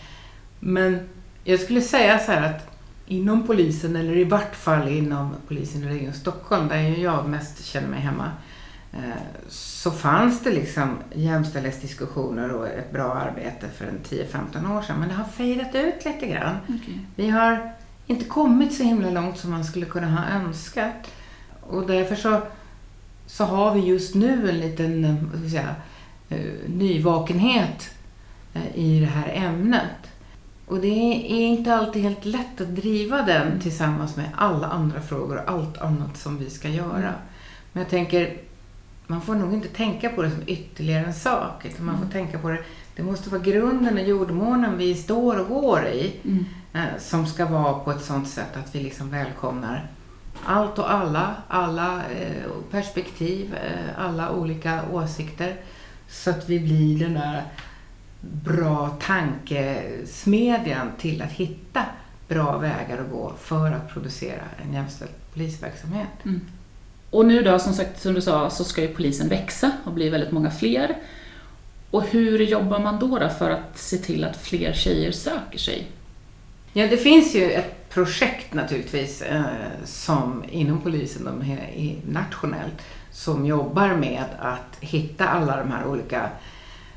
Men 0.59 1.09
jag 1.43 1.59
skulle 1.59 1.81
säga 1.81 2.19
så 2.19 2.31
här 2.31 2.41
att 2.41 2.72
inom 3.05 3.47
polisen, 3.47 3.95
eller 3.95 4.17
i 4.17 4.23
vart 4.23 4.55
fall 4.55 4.87
inom 4.87 5.35
polisen 5.47 5.83
i 5.83 5.87
Region 5.87 6.13
Stockholm, 6.13 6.67
där 6.67 6.77
jag 6.77 7.29
mest 7.29 7.65
känner 7.65 7.87
mig 7.87 7.99
hemma, 7.99 8.31
så 9.47 9.91
fanns 9.91 10.43
det 10.43 10.51
liksom 10.51 10.97
jämställdhetsdiskussioner 11.15 12.51
och 12.51 12.67
ett 12.67 12.91
bra 12.91 13.13
arbete 13.13 13.69
för 13.69 13.85
en 13.85 13.99
10-15 14.09 14.77
år 14.77 14.81
sedan. 14.81 14.99
Men 14.99 15.09
det 15.09 15.15
har 15.15 15.25
fejdat 15.25 15.75
ut 15.75 16.05
lite 16.05 16.27
grann. 16.27 16.55
Okay. 16.63 16.99
Vi 17.15 17.29
har 17.29 17.73
inte 18.07 18.25
kommit 18.25 18.73
så 18.73 18.83
himla 18.83 19.09
långt 19.09 19.37
som 19.37 19.51
man 19.51 19.65
skulle 19.65 19.85
kunna 19.85 20.07
ha 20.07 20.25
önskat. 20.29 21.11
Och 21.61 21.87
därför 21.87 22.15
så, 22.15 22.41
så 23.25 23.43
har 23.43 23.73
vi 23.73 23.79
just 23.79 24.15
nu 24.15 24.49
en 24.49 24.59
liten 24.59 25.05
eh, 25.05 25.49
säga, 25.49 25.75
uh, 26.31 26.69
nyvakenhet 26.69 27.89
i 28.73 28.99
det 28.99 29.05
här 29.05 29.29
ämnet. 29.33 30.12
Och 30.73 30.79
det 30.79 30.87
är 30.87 31.47
inte 31.47 31.75
alltid 31.75 32.03
helt 32.03 32.25
lätt 32.25 32.61
att 32.61 32.75
driva 32.75 33.21
den 33.21 33.47
mm. 33.47 33.59
tillsammans 33.59 34.15
med 34.15 34.29
alla 34.37 34.67
andra 34.67 35.01
frågor 35.01 35.37
och 35.37 35.51
allt 35.51 35.77
annat 35.77 36.17
som 36.17 36.37
vi 36.37 36.49
ska 36.49 36.69
göra. 36.69 37.13
Men 37.71 37.83
jag 37.83 37.89
tänker, 37.89 38.37
man 39.07 39.21
får 39.21 39.35
nog 39.35 39.53
inte 39.53 39.67
tänka 39.67 40.09
på 40.09 40.21
det 40.21 40.31
som 40.31 40.41
ytterligare 40.47 41.05
en 41.05 41.13
sak. 41.13 41.65
Utan 41.65 41.85
man 41.85 41.95
får 41.95 42.01
mm. 42.01 42.11
tänka 42.11 42.39
på 42.39 42.49
det, 42.49 42.63
det 42.95 43.03
måste 43.03 43.29
vara 43.29 43.41
grunden 43.41 43.97
och 43.97 44.03
jordmånen 44.03 44.77
vi 44.77 44.95
står 44.95 45.39
och 45.39 45.47
går 45.47 45.85
i. 45.85 46.13
Mm. 46.23 46.45
Eh, 46.73 46.99
som 46.99 47.25
ska 47.25 47.45
vara 47.45 47.73
på 47.73 47.91
ett 47.91 48.03
sånt 48.03 48.27
sätt 48.27 48.57
att 48.57 48.75
vi 48.75 48.79
liksom 48.79 49.09
välkomnar 49.09 49.87
allt 50.45 50.79
och 50.79 50.91
alla, 50.93 51.35
alla 51.47 52.01
eh, 52.05 52.49
perspektiv, 52.71 53.55
eh, 53.55 54.05
alla 54.05 54.31
olika 54.31 54.81
åsikter. 54.91 55.55
Så 56.09 56.29
att 56.29 56.49
vi 56.49 56.59
blir 56.59 56.99
den 56.99 57.13
där 57.13 57.43
bra 58.31 58.97
tankesmedjan 59.01 60.91
till 60.97 61.21
att 61.21 61.31
hitta 61.31 61.85
bra 62.27 62.57
vägar 62.57 62.97
att 62.97 63.11
gå 63.11 63.33
för 63.39 63.71
att 63.71 63.89
producera 63.89 64.43
en 64.63 64.73
jämställd 64.73 65.11
polisverksamhet. 65.33 66.25
Mm. 66.25 66.41
Och 67.09 67.25
nu 67.25 67.43
då, 67.43 67.59
som 67.59 67.73
sagt, 67.73 68.01
som 68.01 68.13
du 68.13 68.21
sa, 68.21 68.49
så 68.49 68.63
ska 68.63 68.81
ju 68.81 68.87
polisen 68.87 69.29
växa 69.29 69.71
och 69.85 69.93
bli 69.93 70.09
väldigt 70.09 70.31
många 70.31 70.51
fler. 70.51 70.95
Och 71.91 72.03
hur 72.03 72.39
jobbar 72.39 72.79
man 72.79 72.99
då, 72.99 73.19
då 73.19 73.29
för 73.29 73.51
att 73.51 73.77
se 73.77 73.97
till 73.97 74.23
att 74.23 74.37
fler 74.37 74.73
tjejer 74.73 75.11
söker 75.11 75.59
sig? 75.59 75.87
Ja, 76.73 76.87
det 76.87 76.97
finns 76.97 77.35
ju 77.35 77.51
ett 77.51 77.89
projekt 77.89 78.53
naturligtvis 78.53 79.21
eh, 79.21 79.43
som 79.85 80.43
inom 80.49 80.81
polisen, 80.81 81.25
de 81.25 81.41
är 81.51 81.95
nationellt, 82.11 82.81
som 83.11 83.45
jobbar 83.45 83.95
med 83.95 84.25
att 84.39 84.77
hitta 84.79 85.27
alla 85.27 85.57
de 85.57 85.71
här 85.71 85.85
olika 85.85 86.29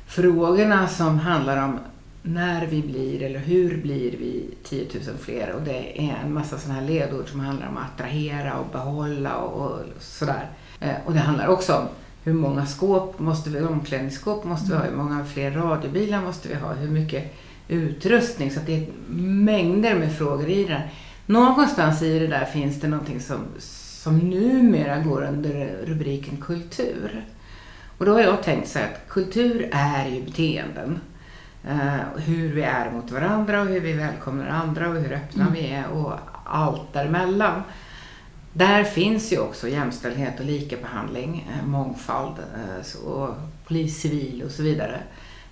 frågorna 0.07 0.87
som 0.87 1.19
handlar 1.19 1.63
om 1.63 1.79
när 2.21 2.65
vi 2.65 2.81
blir 2.81 3.23
eller 3.23 3.39
hur 3.39 3.81
blir 3.81 4.11
vi 4.11 4.49
10 4.63 4.87
000 5.07 5.17
fler 5.19 5.53
och 5.55 5.61
det 5.61 6.01
är 6.09 6.17
en 6.25 6.33
massa 6.33 6.57
sådana 6.57 6.79
här 6.79 6.87
ledord 6.87 7.29
som 7.29 7.39
handlar 7.39 7.67
om 7.67 7.77
att 7.77 7.93
attrahera 7.93 8.57
och 8.57 8.67
behålla 8.71 9.37
och, 9.37 9.71
och 9.71 9.79
sådär. 9.99 10.49
Eh, 10.79 10.95
och 11.05 11.13
det 11.13 11.19
handlar 11.19 11.47
också 11.47 11.73
om 11.73 11.87
hur 12.23 12.33
många 12.33 12.65
skåp 12.65 13.19
måste 13.19 13.49
vi, 13.49 13.61
omklädningsskåp 13.61 14.43
måste 14.43 14.71
vi 14.71 14.77
ha, 14.77 14.83
hur 14.83 14.97
många 14.97 15.25
fler 15.25 15.51
radiobilar 15.51 16.21
måste 16.21 16.47
vi 16.47 16.55
ha, 16.55 16.73
hur 16.73 16.89
mycket 16.89 17.33
utrustning. 17.67 18.51
Så 18.51 18.59
det 18.65 18.75
är 18.75 18.87
mängder 19.19 19.95
med 19.95 20.17
frågor 20.17 20.49
i 20.49 20.63
det 20.63 20.81
Någonstans 21.25 22.01
i 22.01 22.19
det 22.19 22.27
där 22.27 22.45
finns 22.45 22.81
det 22.81 22.87
någonting 22.87 23.19
som, 23.19 23.39
som 23.57 24.17
numera 24.17 24.99
går 24.99 25.21
under 25.21 25.77
rubriken 25.85 26.37
kultur. 26.37 27.25
Och 27.97 28.05
då 28.05 28.13
har 28.13 28.19
jag 28.19 28.43
tänkt 28.43 28.67
så 28.67 28.79
att 28.79 29.09
kultur 29.09 29.69
är 29.71 30.07
ju 30.07 30.23
beteenden. 30.23 30.99
Uh, 31.69 32.17
hur 32.17 32.53
vi 32.53 32.61
är 32.61 32.91
mot 32.91 33.11
varandra 33.11 33.61
och 33.61 33.67
hur 33.67 33.79
vi 33.79 33.93
välkomnar 33.93 34.47
andra 34.47 34.89
och 34.89 34.95
hur 34.95 35.13
öppna 35.13 35.41
mm. 35.41 35.53
vi 35.53 35.67
är 35.67 35.87
och 35.87 36.13
allt 36.45 36.93
däremellan. 36.93 37.61
Där 38.53 38.83
finns 38.83 39.33
ju 39.33 39.39
också 39.39 39.67
jämställdhet 39.67 40.39
och 40.39 40.45
likabehandling, 40.45 41.49
uh, 41.51 41.69
mångfald 41.69 42.33
uh, 42.39 43.05
och 43.05 43.35
polis, 43.67 44.01
civil 44.01 44.43
och 44.45 44.51
så 44.51 44.63
vidare. 44.63 44.99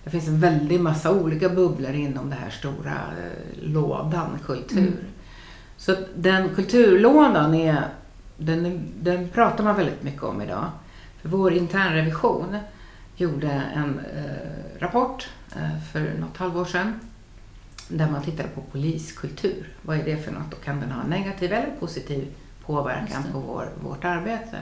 Det 0.03 0.09
finns 0.09 0.27
en 0.27 0.39
väldig 0.39 0.79
massa 0.79 1.11
olika 1.11 1.49
bubblor 1.49 1.93
inom 1.93 2.29
den 2.29 2.39
här 2.39 2.49
stora 2.49 2.99
lådan 3.61 4.39
kultur. 4.45 4.77
Mm. 4.77 4.97
Så 5.77 5.95
den 6.15 6.55
kulturlådan 6.55 7.53
är, 7.53 7.87
den, 8.37 8.81
den 8.99 9.29
pratar 9.29 9.63
man 9.63 9.75
väldigt 9.75 10.03
mycket 10.03 10.23
om 10.23 10.41
idag. 10.41 10.65
Vår 11.27 11.53
internrevision 11.53 12.57
gjorde 13.15 13.51
en 13.75 13.99
eh, 13.99 14.79
rapport 14.79 15.29
eh, 15.55 15.81
för 15.91 16.13
något 16.19 16.37
halvår 16.37 16.65
sedan 16.65 16.99
där 17.87 18.11
man 18.11 18.23
tittade 18.23 18.49
på 18.49 18.61
poliskultur. 18.61 19.73
Vad 19.81 19.97
är 19.97 20.03
det 20.03 20.17
för 20.17 20.31
något 20.31 20.53
och 20.53 20.63
kan 20.63 20.79
den 20.79 20.91
ha 20.91 21.03
negativ 21.03 21.53
eller 21.53 21.71
positiv 21.79 22.27
påverkan 22.65 23.23
på 23.31 23.39
vår, 23.39 23.69
vårt 23.83 24.05
arbete? 24.05 24.57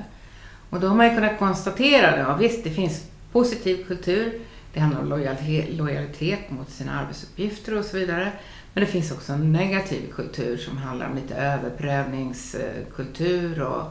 Och 0.70 0.80
då 0.80 0.88
har 0.88 0.96
man 0.96 1.10
ju 1.10 1.16
kunnat 1.16 1.40
konstatera, 1.40 2.18
ja 2.18 2.36
visst 2.36 2.64
det 2.64 2.70
finns 2.70 3.08
positiv 3.32 3.86
kultur 3.88 4.40
det 4.74 4.80
handlar 4.80 5.02
om 5.02 5.10
lojalitet, 5.10 5.74
lojalitet 5.74 6.50
mot 6.50 6.70
sina 6.70 7.00
arbetsuppgifter 7.00 7.78
och 7.78 7.86
så 7.86 7.98
vidare. 7.98 8.32
Men 8.74 8.84
det 8.84 8.90
finns 8.92 9.12
också 9.12 9.34
en 9.34 9.54
negativ 9.54 10.12
kultur 10.12 10.58
som 10.58 10.78
handlar 10.78 11.10
om 11.10 11.16
lite 11.16 11.36
överprövningskultur 11.36 13.62
och 13.62 13.84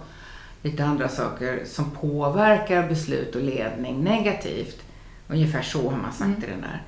lite 0.63 0.85
andra 0.85 1.09
saker 1.09 1.65
som 1.65 1.91
påverkar 1.91 2.89
beslut 2.89 3.37
och 3.37 3.43
ledning 3.43 4.05
negativt. 4.05 4.83
Ungefär 5.29 5.63
så 5.63 5.91
har 5.91 5.99
man 5.99 6.13
sagt 6.13 6.39
mm. 6.39 6.43
i 6.43 6.47
den 6.47 6.61
där. 6.61 6.83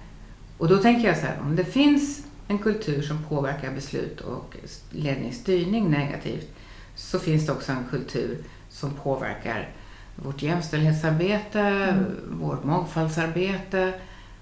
Och 0.58 0.68
då 0.68 0.76
tänker 0.76 1.08
jag 1.08 1.16
så 1.16 1.26
här, 1.26 1.40
om 1.40 1.56
det 1.56 1.64
finns 1.64 2.22
en 2.48 2.58
kultur 2.58 3.02
som 3.02 3.24
påverkar 3.28 3.70
beslut 3.70 4.20
och 4.20 4.56
ledningsstyrning 4.90 5.90
negativt 5.90 6.48
så 6.94 7.18
finns 7.18 7.46
det 7.46 7.52
också 7.52 7.72
en 7.72 7.84
kultur 7.90 8.38
som 8.68 8.90
påverkar 8.90 9.68
vårt 10.16 10.42
jämställdhetsarbete, 10.42 11.60
mm. 11.60 12.04
vårt 12.40 12.64
mångfaldsarbete, 12.64 13.92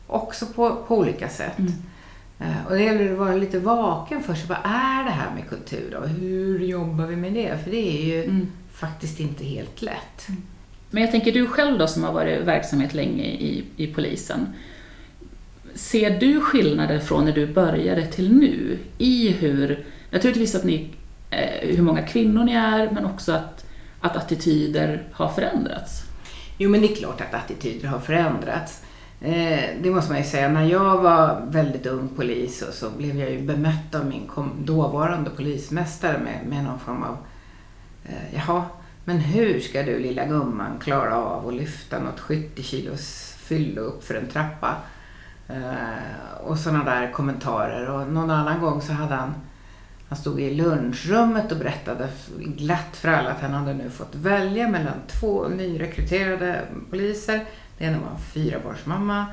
också 0.07 0.47
på, 0.47 0.77
på 0.89 0.99
olika 0.99 1.29
sätt. 1.29 1.59
Mm. 1.59 1.73
Uh, 2.41 2.67
och 2.67 2.73
det 2.73 2.83
gäller 2.83 3.13
att 3.13 3.19
vara 3.19 3.35
lite 3.35 3.59
vaken 3.59 4.23
för 4.23 4.35
sig. 4.35 4.49
Vad 4.49 4.59
är 4.65 5.05
det 5.05 5.11
här 5.11 5.35
med 5.35 5.49
kultur 5.49 5.91
då? 6.01 6.07
Hur 6.07 6.59
jobbar 6.59 7.07
vi 7.07 7.17
med 7.17 7.33
det? 7.33 7.59
För 7.65 7.71
det 7.71 7.99
är 7.99 8.05
ju 8.05 8.25
mm. 8.25 8.47
Faktiskt 8.83 9.21
inte 9.21 9.45
helt 9.45 9.83
lätt. 9.83 10.29
Mm. 10.29 10.43
Men 10.91 11.03
jag 11.03 11.11
tänker 11.11 11.33
du 11.33 11.47
själv 11.47 11.79
då 11.79 11.87
som 11.87 12.05
har 12.05 12.13
varit 12.13 12.45
verksamhet 12.45 12.95
länge 12.95 13.25
i, 13.25 13.65
i 13.77 13.87
polisen. 13.87 14.47
Ser 15.75 16.21
du 16.21 16.41
skillnader 16.41 16.99
från 16.99 17.25
när 17.25 17.33
du 17.33 17.47
började 17.47 18.07
till 18.07 18.33
nu 18.33 18.79
i 18.99 19.31
hur, 19.33 19.85
naturligtvis 20.11 20.55
att 20.55 20.65
ni, 20.65 20.91
eh, 21.31 21.69
hur 21.77 21.83
många 21.83 22.03
kvinnor 22.03 22.45
ni 22.45 22.53
är, 22.53 22.91
men 22.91 23.05
också 23.05 23.33
att 23.33 23.65
att 24.03 24.17
attityder 24.17 25.03
har 25.13 25.29
förändrats? 25.29 26.03
Jo, 26.59 26.71
men 26.71 26.81
det 26.81 26.93
är 26.93 26.97
klart 26.97 27.21
att 27.21 27.35
attityder 27.35 27.89
har 27.89 27.99
förändrats. 27.99 28.83
Eh, 29.21 29.61
det 29.83 29.91
måste 29.91 30.11
man 30.11 30.21
ju 30.21 30.27
säga. 30.27 30.49
När 30.49 30.65
jag 30.65 31.03
var 31.03 31.43
väldigt 31.47 31.87
ung 31.87 32.09
polis 32.17 32.65
så, 32.73 32.91
blev 32.91 33.19
jag 33.19 33.31
ju 33.31 33.43
bemött 33.43 33.95
av 33.95 34.07
min 34.07 34.31
dåvarande 34.65 35.31
polismästare 35.31 36.19
med, 36.19 36.47
med 36.47 36.65
någon 36.65 36.79
form 36.79 37.03
av 37.03 37.17
eh, 38.05 38.35
Jaha, 38.35 38.65
men 39.05 39.19
hur 39.19 39.61
ska 39.61 39.83
du 39.83 39.99
lilla 39.99 40.25
gumman 40.25 40.79
klara 40.79 41.17
av 41.17 41.49
att 41.49 41.55
lyfta 41.55 41.99
något 41.99 42.21
70 42.21 42.63
kilos 42.63 43.35
fyllo 43.39 43.81
upp 43.81 44.05
för 44.05 44.15
en 44.15 44.29
trappa? 44.29 44.77
Eh, 45.49 46.45
och 46.45 46.59
sådana 46.59 46.85
där 46.85 47.13
kommentarer. 47.13 47.91
Och 47.91 48.13
någon 48.13 48.31
annan 48.31 48.61
gång 48.61 48.83
så 48.83 48.93
hade 48.93 49.15
han 49.15 49.35
Han 50.09 50.19
stod 50.19 50.41
i 50.41 50.55
lunchrummet 50.55 51.53
och 51.53 51.59
berättade 51.59 52.09
glatt 52.39 52.97
för 52.97 53.09
alla 53.09 53.31
att 53.31 53.41
han 53.41 53.53
hade 53.53 53.75
nu 53.75 53.91
fått 53.91 54.15
välja 54.15 54.69
mellan 54.69 54.95
två 55.07 55.49
nyrekryterade 55.49 56.63
poliser. 56.91 57.45
Den 57.79 57.89
ena 57.89 57.99
var 57.99 58.11
en 58.11 58.19
fyrabarnsmamma 58.19 59.27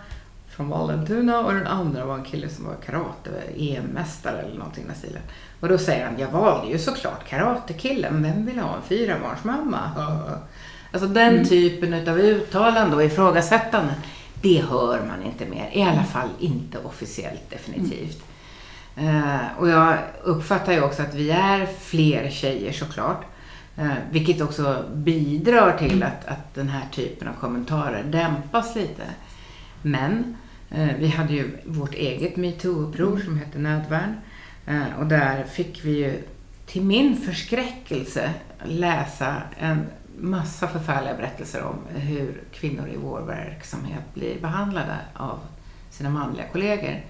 från 0.48 0.70
Vallentuna 0.70 1.40
och 1.40 1.54
den 1.54 1.68
andra 1.68 2.06
var 2.06 2.18
en 2.18 2.24
kille 2.24 2.50
som 2.50 2.66
var 2.66 2.76
karate, 2.76 3.30
EM-mästare 3.58 4.38
eller 4.38 4.58
någonting 4.58 4.84
i 4.84 4.88
den 4.88 4.96
stilen. 4.96 5.22
Och 5.60 5.70
då 5.70 5.78
säger 5.78 6.06
han, 6.06 6.20
jag 6.20 6.28
valde 6.28 6.72
ju 6.72 6.80
såklart 6.80 7.28
karatekillen, 7.28 8.24
vem 8.24 8.46
vill 8.46 8.60
ha 8.60 8.76
en 8.76 8.82
fyrabarnsmamma? 8.82 9.92
Alltså 10.92 11.08
den 11.08 11.34
mm. 11.34 11.46
typen 11.46 12.10
av 12.10 12.20
uttalanden 12.20 12.94
och 12.94 13.04
ifrågasättanden, 13.04 13.96
det 14.42 14.62
hör 14.70 15.00
man 15.08 15.24
inte 15.26 15.46
mer. 15.46 15.70
I 15.74 15.84
alla 15.84 16.04
fall 16.04 16.30
inte 16.40 16.78
officiellt 16.78 17.50
definitivt. 17.50 18.24
Mm. 18.24 18.30
Uh, 19.08 19.40
och 19.58 19.70
jag 19.70 19.98
uppfattar 20.24 20.74
ju 20.74 20.82
också 20.82 21.02
att 21.02 21.16
vi 21.16 21.32
är 21.32 21.66
fler 21.66 22.30
tjejer 22.30 22.72
såklart. 22.72 23.26
Uh, 23.80 23.94
vilket 24.12 24.42
också 24.42 24.84
bidrar 24.94 25.78
till 25.78 26.04
att, 26.04 26.26
att 26.26 26.56
den 26.56 26.70
här 26.70 26.86
typen 26.92 27.28
av 27.28 27.34
kommentarer 27.34 28.04
dämpas 28.04 28.76
lite. 28.76 29.04
Men 29.82 30.38
uh, 30.78 30.92
vi 31.00 31.08
hade 31.08 31.34
ju 31.34 31.58
vårt 31.66 31.94
eget 31.94 32.36
metoo-uppror 32.36 33.12
mm. 33.12 33.26
som 33.26 33.40
hette 33.40 33.60
Nödvärn. 33.60 34.16
Och 35.00 35.06
där 35.06 35.44
fick 35.44 35.86
vi 35.86 35.98
ju 35.98 36.24
till 36.66 36.82
min 36.82 37.18
förskräckelse 37.18 38.34
läsa 38.64 39.42
en 39.60 39.86
massa 40.18 40.68
förfärliga 40.68 41.16
berättelser 41.16 41.64
om 41.64 42.00
hur 42.00 42.42
kvinnor 42.52 42.88
i 42.88 42.98
vår 42.98 43.22
verksamhet 43.22 44.14
blir 44.14 44.42
behandlade 44.42 44.98
av 45.14 45.40
sina 45.90 46.10
manliga 46.10 46.48
kollegor. 46.52 47.02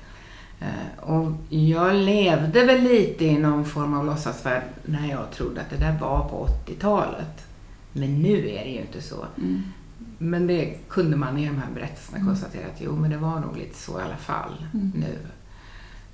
Eh, 0.59 1.03
och 1.03 1.31
jag 1.49 1.95
levde 1.95 2.65
väl 2.65 2.83
lite 2.83 3.25
i 3.25 3.37
någon 3.37 3.65
form 3.65 3.93
av 3.93 4.05
låtsasvärld 4.05 4.63
när 4.85 5.09
jag 5.09 5.31
trodde 5.31 5.61
att 5.61 5.69
det 5.69 5.77
där 5.77 5.99
var 5.99 6.29
på 6.29 6.47
80-talet. 6.65 7.45
Men 7.93 8.21
nu 8.21 8.49
är 8.49 8.63
det 8.63 8.69
ju 8.69 8.81
inte 8.81 9.01
så. 9.01 9.25
Mm. 9.37 9.63
Men 10.17 10.47
det 10.47 10.75
kunde 10.89 11.17
man 11.17 11.37
i 11.37 11.47
de 11.47 11.57
här 11.57 11.71
berättelserna 11.75 12.17
mm. 12.17 12.27
konstatera 12.27 12.65
att 12.65 12.81
jo, 12.81 12.95
men 12.95 13.11
det 13.11 13.17
var 13.17 13.39
nog 13.39 13.57
lite 13.57 13.77
så 13.77 13.99
i 13.99 14.03
alla 14.03 14.17
fall 14.17 14.65
mm. 14.73 14.91
nu. 14.95 15.17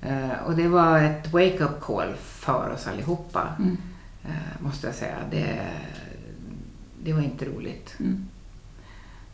Uh, 0.06 0.42
och 0.46 0.56
det 0.56 0.68
var 0.68 0.98
ett 0.98 1.32
wake-up 1.32 1.80
call 1.80 2.14
för 2.16 2.70
oss 2.70 2.86
allihopa, 2.86 3.48
mm. 3.58 3.76
uh, 4.24 4.62
måste 4.64 4.86
jag 4.86 4.96
säga. 4.96 5.16
Det, 5.30 5.58
det 7.04 7.12
var 7.12 7.20
inte 7.20 7.44
roligt. 7.44 7.94
Mm. 8.00 8.26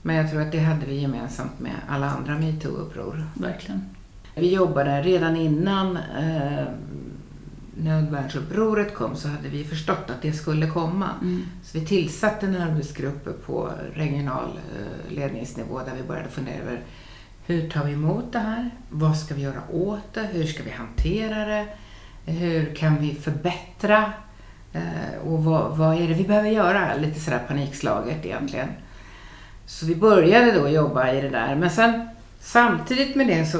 Men 0.03 0.17
jag 0.17 0.31
tror 0.31 0.41
att 0.43 0.53
det 0.53 0.59
hade 0.59 0.87
vi 0.87 0.95
gemensamt 0.95 1.61
med 1.61 1.77
alla 1.89 2.11
andra 2.11 2.39
metoo-uppror. 2.39 3.25
Verkligen. 3.35 3.85
Vi 4.35 4.55
jobbade 4.55 5.03
redan 5.03 5.37
innan 5.37 5.97
eh, 5.97 6.67
nödvärnsupproret 7.77 8.95
kom 8.95 9.17
så 9.17 9.29
hade 9.29 9.49
vi 9.49 9.65
förstått 9.65 10.11
att 10.11 10.23
det 10.23 10.33
skulle 10.33 10.67
komma. 10.67 11.09
Mm. 11.23 11.43
Så 11.63 11.79
vi 11.79 11.87
tillsatte 11.87 12.47
en 12.47 12.57
arbetsgrupp 12.57 13.47
på 13.47 13.71
regional 13.95 14.51
eh, 14.79 15.15
ledningsnivå 15.15 15.79
där 15.79 15.93
vi 15.97 16.09
började 16.09 16.29
fundera 16.29 16.63
över 16.63 16.81
hur 17.47 17.71
tar 17.71 17.85
vi 17.85 17.93
emot 17.93 18.33
det 18.33 18.39
här? 18.39 18.71
Vad 18.89 19.17
ska 19.17 19.35
vi 19.35 19.43
göra 19.43 19.63
åt 19.73 20.15
det? 20.15 20.29
Hur 20.33 20.45
ska 20.45 20.63
vi 20.63 20.71
hantera 20.71 21.45
det? 21.45 21.67
Hur 22.25 22.75
kan 22.75 22.99
vi 22.99 23.15
förbättra 23.15 24.13
Eh, 24.73 25.27
och 25.27 25.45
vad, 25.45 25.77
vad, 25.77 26.03
är 26.03 26.09
det 26.09 26.15
vi 26.15 26.25
behöver 26.25 26.49
göra? 26.49 26.95
Lite 26.97 27.21
sådär 27.21 27.43
panikslaget 27.49 28.27
egentligen. 28.27 28.69
Så 29.67 29.87
vi 29.87 29.97
började 29.97 30.53
då 30.53 30.69
jobba 30.69 31.13
i 31.13 31.21
det 31.21 31.29
där. 31.29 31.55
Men 31.55 31.71
sen 31.71 32.09
samtidigt 32.41 33.17
med 33.17 33.27
det 33.27 33.47
så, 33.47 33.59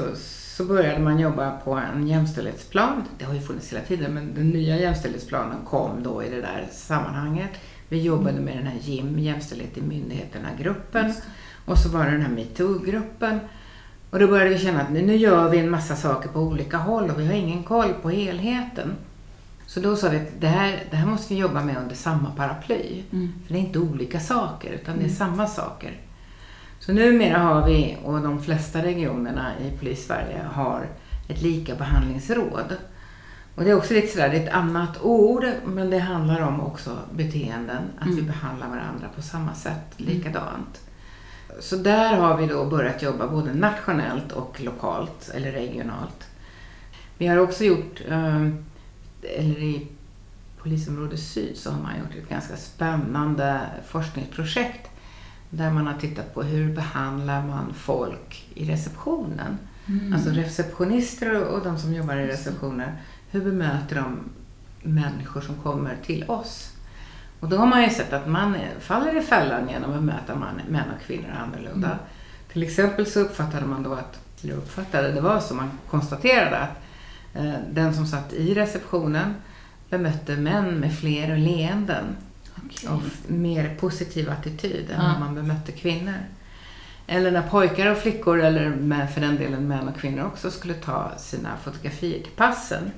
så 0.55 0.65
började 0.65 0.99
man 0.99 1.19
jobba 1.19 1.51
på 1.51 1.73
en 1.73 2.07
jämställdhetsplan. 2.07 3.03
Det 3.17 3.25
har 3.25 3.33
ju 3.33 3.41
funnits 3.41 3.71
hela 3.71 3.83
tiden 3.83 4.13
men 4.13 4.33
den 4.35 4.49
nya 4.49 4.77
jämställdhetsplanen 4.79 5.57
kom 5.65 6.03
då 6.03 6.23
i 6.23 6.29
det 6.29 6.41
där 6.41 6.67
sammanhanget. 6.71 7.51
Vi 7.89 8.01
jobbade 8.01 8.39
med 8.39 8.57
den 8.57 8.67
här 8.67 8.77
JIM, 8.81 9.19
jämställdhet 9.19 9.77
i 9.77 9.81
myndigheterna-gruppen. 9.81 11.13
Och 11.65 11.77
så 11.77 11.89
var 11.89 12.05
det 12.05 12.11
den 12.11 12.21
här 12.21 12.35
metoo-gruppen. 12.35 13.39
Och 14.13 14.19
då 14.19 14.27
började 14.27 14.49
vi 14.49 14.59
känna 14.59 14.81
att 14.81 14.91
nu 14.91 15.15
gör 15.15 15.49
vi 15.49 15.59
en 15.59 15.69
massa 15.69 15.95
saker 15.95 16.29
på 16.29 16.39
olika 16.39 16.77
håll 16.77 17.09
och 17.09 17.19
vi 17.19 17.27
har 17.27 17.33
ingen 17.33 17.63
koll 17.63 17.93
på 18.01 18.09
helheten. 18.09 18.95
Så 19.65 19.79
då 19.79 19.95
sa 19.95 20.09
vi 20.09 20.17
att 20.17 20.27
det 20.39 20.47
här, 20.47 20.83
det 20.89 20.95
här 20.95 21.05
måste 21.05 21.33
vi 21.33 21.39
jobba 21.39 21.63
med 21.63 21.77
under 21.77 21.95
samma 21.95 22.31
paraply. 22.31 23.03
Mm. 23.11 23.33
För 23.45 23.53
det 23.53 23.59
är 23.59 23.63
inte 23.63 23.79
olika 23.79 24.19
saker, 24.19 24.69
utan 24.69 24.95
det 24.95 25.01
är 25.01 25.05
mm. 25.05 25.15
samma 25.15 25.47
saker. 25.47 25.91
Så 26.79 26.93
numera 26.93 27.37
har 27.37 27.67
vi, 27.67 27.97
och 28.03 28.21
de 28.21 28.43
flesta 28.43 28.83
regionerna 28.83 29.51
i 29.59 29.77
Polissverige 29.77 30.41
har 30.51 30.87
ett 31.29 31.41
lika 31.41 31.75
behandlingsråd. 31.75 32.77
Och 33.55 33.63
det 33.63 33.69
är 33.69 33.77
också 33.77 33.93
lite 33.93 34.07
sådär, 34.07 34.29
det 34.29 34.37
är 34.37 34.43
ett 34.43 34.53
annat 34.53 35.01
ord, 35.01 35.45
men 35.65 35.89
det 35.89 35.99
handlar 35.99 36.41
om 36.41 36.61
också 36.61 36.97
beteenden. 37.13 37.83
Att 37.99 38.05
mm. 38.05 38.15
vi 38.15 38.21
behandlar 38.21 38.67
varandra 38.67 39.07
på 39.15 39.21
samma 39.21 39.53
sätt, 39.53 39.99
mm. 39.99 40.13
likadant. 40.13 40.79
Så 41.59 41.75
där 41.75 42.15
har 42.15 42.37
vi 42.37 42.47
då 42.47 42.65
börjat 42.65 43.01
jobba 43.01 43.27
både 43.27 43.53
nationellt 43.53 44.31
och 44.31 44.61
lokalt, 44.61 45.29
eller 45.33 45.51
regionalt. 45.51 46.27
Vi 47.17 47.27
har 47.27 47.37
också 47.37 47.63
gjort 47.63 48.01
um, 48.09 48.65
eller 49.21 49.59
i 49.59 49.87
polisområde 50.57 51.17
syd 51.17 51.57
så 51.57 51.71
har 51.71 51.81
man 51.81 51.99
gjort 51.99 52.23
ett 52.23 52.29
ganska 52.29 52.55
spännande 52.57 53.61
forskningsprojekt 53.87 54.89
där 55.49 55.71
man 55.71 55.87
har 55.87 55.93
tittat 55.93 56.33
på 56.33 56.43
hur 56.43 56.75
behandlar 56.75 57.47
man 57.47 57.73
folk 57.73 58.47
i 58.53 58.65
receptionen. 58.65 59.57
Mm. 59.85 60.13
Alltså 60.13 60.29
receptionister 60.29 61.43
och 61.43 61.63
de 61.63 61.77
som 61.77 61.93
jobbar 61.93 62.15
i 62.15 62.27
receptioner. 62.27 63.01
Hur 63.31 63.43
bemöter 63.43 63.95
de 63.95 64.19
människor 64.81 65.41
som 65.41 65.55
kommer 65.55 65.97
till 66.05 66.23
oss? 66.27 66.72
Och 67.43 67.49
då 67.49 67.57
har 67.57 67.65
man 67.65 67.83
ju 67.83 67.89
sett 67.89 68.13
att 68.13 68.27
man 68.27 68.55
faller 68.79 69.17
i 69.17 69.21
fällan 69.21 69.69
genom 69.69 69.93
att 69.93 70.03
möta 70.03 70.35
man, 70.35 70.61
män 70.69 70.89
och 70.95 71.05
kvinnor 71.07 71.29
annorlunda. 71.43 71.87
Mm. 71.87 71.99
Till 72.53 72.63
exempel 72.63 73.05
så 73.05 73.19
uppfattade 73.19 73.65
man 73.65 73.83
då 73.83 73.93
att, 73.93 74.19
eller 74.43 74.53
uppfattade, 74.53 75.11
det 75.11 75.21
var 75.21 75.39
så 75.39 75.53
man 75.53 75.71
konstaterade 75.89 76.57
att 76.57 76.83
Eh, 77.33 77.53
den 77.71 77.93
som 77.93 78.05
satt 78.05 78.33
i 78.33 78.53
receptionen 78.53 79.35
bemötte 79.89 80.35
män 80.35 80.79
med 80.79 80.97
fler 80.97 81.37
leenden 81.37 82.05
okay. 82.65 82.89
och 82.89 83.31
mer 83.31 83.75
positiv 83.75 84.29
attityd 84.29 84.91
än 84.91 85.01
ja. 85.01 85.19
man 85.19 85.35
bemötte 85.35 85.71
kvinnor. 85.71 86.17
Eller 87.07 87.31
när 87.31 87.41
pojkar 87.41 87.91
och 87.91 87.97
flickor, 87.97 88.41
eller 88.41 89.07
för 89.07 89.21
den 89.21 89.35
delen 89.35 89.67
män 89.67 89.87
och 89.87 89.97
kvinnor 89.97 90.25
också, 90.25 90.51
skulle 90.51 90.73
ta 90.73 91.11
sina 91.17 91.57
fotografier 91.63 92.19
till 92.19 92.31
passen 92.35 92.91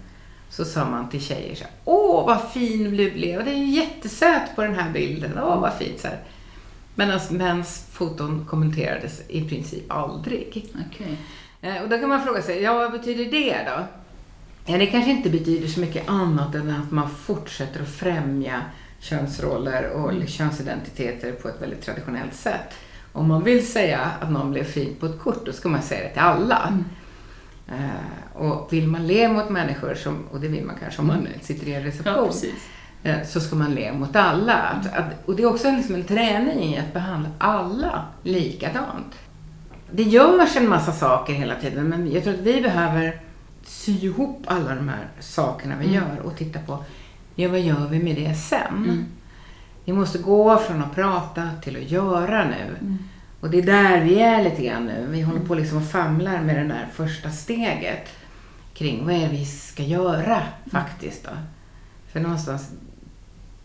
så 0.50 0.66
sa 0.66 0.90
man 0.90 1.10
till 1.10 1.22
tjejer 1.22 1.56
så 1.56 1.64
här, 1.64 1.74
Åh 1.86 2.26
vad 2.26 2.52
fin 2.52 2.98
du 2.98 3.12
blev, 3.12 3.46
det 3.46 3.52
är 3.52 3.66
jättesöt 3.66 4.56
på 4.56 4.62
den 4.62 4.76
här 4.76 4.92
bilden, 4.92 5.40
åh 5.44 5.60
vad 5.62 5.74
fint. 5.74 6.00
Så 6.00 6.08
här. 6.08 6.20
Medan 6.96 7.20
mäns 7.30 7.88
foton 7.92 8.46
kommenterades 8.50 9.22
i 9.28 9.50
princip 9.50 9.92
aldrig. 9.92 10.72
Okay. 10.88 11.16
Eh, 11.62 11.84
och 11.84 11.90
då 11.90 11.98
kan 11.98 12.10
man 12.10 12.24
fråga 12.24 12.42
sig, 12.42 12.62
ja 12.62 12.74
vad 12.74 12.92
betyder 12.92 13.26
det 13.26 13.58
då? 13.66 13.86
Ja, 14.66 14.78
det 14.78 14.86
kanske 14.86 15.12
inte 15.12 15.30
betyder 15.30 15.68
så 15.68 15.80
mycket 15.80 16.10
annat 16.10 16.56
än 16.56 16.70
att 16.70 16.92
man 16.92 17.10
fortsätter 17.10 17.82
att 17.82 17.90
främja 17.90 18.62
könsroller 19.00 19.90
och 19.90 20.12
mm. 20.12 20.28
könsidentiteter 20.28 21.32
på 21.32 21.48
ett 21.48 21.62
väldigt 21.62 21.82
traditionellt 21.82 22.34
sätt. 22.34 22.74
Om 23.12 23.28
man 23.28 23.44
vill 23.44 23.68
säga 23.68 24.00
att 24.22 24.32
någon 24.32 24.52
blev 24.52 24.64
fin 24.64 24.96
på 25.00 25.06
ett 25.06 25.20
kort, 25.20 25.46
då 25.46 25.52
ska 25.52 25.70
man 25.70 25.82
säga 25.82 26.04
det 26.04 26.10
till 26.10 26.22
alla. 26.22 26.68
Mm. 26.68 26.86
Uh, 27.71 28.41
och 28.41 28.73
vill 28.73 28.88
man 28.88 29.08
le 29.08 29.30
mot 29.30 29.49
människor, 29.49 29.95
som, 29.95 30.23
och 30.32 30.39
det 30.39 30.47
vill 30.47 30.65
man 30.65 30.75
kanske 30.80 31.01
om 31.01 31.08
man 31.08 31.28
sitter 31.41 31.67
i 31.67 31.73
en 31.73 31.84
reception, 31.84 32.32
ja, 33.04 33.12
uh, 33.12 33.23
så 33.25 33.39
ska 33.39 33.56
man 33.56 33.75
le 33.75 33.93
mot 33.93 34.15
alla. 34.15 34.54
Att, 34.54 34.93
att, 34.93 35.06
och 35.25 35.36
det 35.36 35.43
är 35.43 35.47
också 35.47 35.71
liksom 35.71 35.95
en 35.95 36.04
träning 36.04 36.63
i 36.63 36.80
att 36.80 36.93
behandla 36.93 37.30
alla 37.38 38.06
likadant. 38.23 39.15
Det 39.91 40.04
görs 40.04 40.56
en 40.56 40.69
massa 40.69 40.91
saker 40.91 41.34
hela 41.34 41.56
tiden, 41.56 41.89
men 41.89 42.12
jag 42.12 42.23
tror 42.23 42.34
att 42.34 42.39
vi 42.39 42.62
behöver 42.62 43.21
sy 43.63 43.91
ihop 43.91 44.43
alla 44.45 44.75
de 44.75 44.89
här 44.89 45.08
sakerna 45.19 45.75
vi 45.80 45.86
mm. 45.86 45.95
gör 45.95 46.19
och 46.19 46.38
titta 46.38 46.60
på, 46.60 46.84
ja 47.36 47.49
vad 47.49 47.60
gör 47.60 47.88
vi 47.88 48.04
med 48.04 48.15
det 48.15 48.36
sen? 48.36 48.73
Mm. 48.75 49.06
Vi 49.86 49.93
måste 49.93 50.17
gå 50.17 50.58
från 50.58 50.84
att 50.84 50.95
prata 50.95 51.49
till 51.63 51.78
att 51.78 51.91
göra 51.91 52.45
nu. 52.45 52.75
Mm. 52.82 52.97
Och 53.46 53.52
det 53.52 53.58
är 53.58 53.62
där 53.62 54.02
vi 54.02 54.20
är 54.20 54.44
lite 54.44 54.64
grann 54.64 54.86
nu. 54.86 55.08
Vi 55.10 55.22
håller 55.22 55.40
på 55.40 55.56
liksom 55.56 55.78
och 55.78 55.88
famlar 55.88 56.42
med 56.42 56.56
det 56.56 56.64
där 56.64 56.88
första 56.94 57.30
steget 57.30 58.10
kring 58.74 59.06
vad 59.06 59.16
är 59.16 59.20
det 59.20 59.28
vi 59.28 59.46
ska 59.46 59.84
göra 59.84 60.44
faktiskt 60.72 61.24
då. 61.24 61.30
För 62.12 62.20
någonstans, 62.20 62.72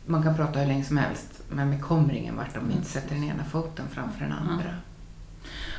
man 0.07 0.23
kan 0.23 0.37
prata 0.37 0.59
hur 0.59 0.66
länge 0.66 0.85
som 0.85 0.97
helst, 0.97 1.43
men 1.49 1.71
vi 1.71 1.79
kommer 1.79 2.14
ingen 2.14 2.37
vart 2.37 2.57
om 2.57 2.69
vi 2.69 2.75
inte 2.75 2.88
sätter 2.88 3.14
den 3.14 3.25
ena 3.25 3.45
foten 3.45 3.85
framför 3.93 4.21
den 4.21 4.33
andra. 4.33 4.75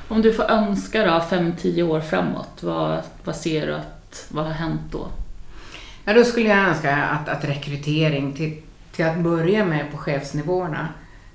Om 0.08 0.22
du 0.22 0.34
får 0.34 0.52
önska 0.52 1.06
då, 1.06 1.22
fem, 1.30 1.54
tio 1.58 1.84
år 1.84 2.02
framåt, 2.02 2.64
vad, 2.64 3.02
vad 3.24 3.36
ser 3.36 3.68
du 3.68 3.76
att 3.76 4.28
vad 4.30 4.46
har 4.46 4.54
hänt 4.54 4.82
då? 4.92 5.08
Ja, 6.06 6.14
då 6.14 6.24
skulle 6.24 6.50
jag 6.50 6.68
önska 6.68 6.96
att, 6.96 7.30
att 7.30 7.46
rekrytering 7.46 8.34
till, 8.34 8.62
till 8.92 9.06
att 9.06 9.18
börja 9.18 9.66
med 9.66 9.92
på 9.92 9.98
chefsnivåerna 9.98 10.88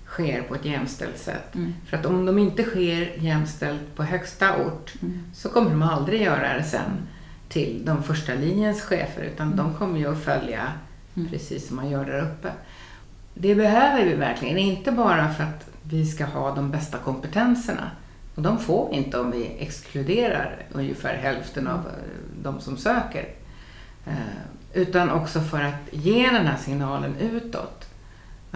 sker 0.06 0.42
på 0.42 0.54
ett 0.54 0.64
jämställt 0.64 1.18
sätt. 1.18 1.54
Mm. 1.54 1.74
För 1.86 1.96
att 1.96 2.06
om 2.06 2.26
de 2.26 2.38
inte 2.38 2.62
sker 2.62 3.12
jämställt 3.18 3.96
på 3.96 4.02
högsta 4.02 4.66
ort 4.66 4.94
mm. 5.02 5.22
så 5.34 5.48
kommer 5.48 5.70
de 5.70 5.82
aldrig 5.82 6.22
göra 6.22 6.56
det 6.56 6.64
sen 6.64 7.08
till 7.48 7.82
de 7.84 8.02
första 8.02 8.34
linjens 8.34 8.82
chefer 8.82 9.22
utan 9.22 9.46
mm. 9.46 9.56
de 9.56 9.74
kommer 9.74 9.98
ju 9.98 10.12
att 10.12 10.24
följa 10.24 10.72
mm. 11.16 11.28
precis 11.28 11.68
som 11.68 11.76
man 11.76 11.90
gör 11.90 12.04
där 12.04 12.20
uppe. 12.20 12.52
Det 13.34 13.54
behöver 13.54 14.04
vi 14.04 14.14
verkligen, 14.14 14.58
inte 14.58 14.92
bara 14.92 15.32
för 15.32 15.44
att 15.44 15.68
vi 15.82 16.06
ska 16.06 16.24
ha 16.24 16.54
de 16.54 16.70
bästa 16.70 16.98
kompetenserna. 16.98 17.90
Och 18.34 18.42
de 18.42 18.58
får 18.58 18.88
vi 18.90 18.96
inte 18.96 19.18
om 19.18 19.30
vi 19.30 19.56
exkluderar 19.58 20.62
ungefär 20.72 21.16
hälften 21.16 21.66
av 21.66 21.78
eh, 21.78 21.92
de 22.42 22.60
som 22.60 22.76
söker. 22.76 23.28
Eh, 24.06 24.12
utan 24.72 25.10
också 25.10 25.40
för 25.40 25.62
att 25.62 25.88
ge 25.90 26.30
den 26.30 26.46
här 26.46 26.56
signalen 26.56 27.16
utåt. 27.16 27.88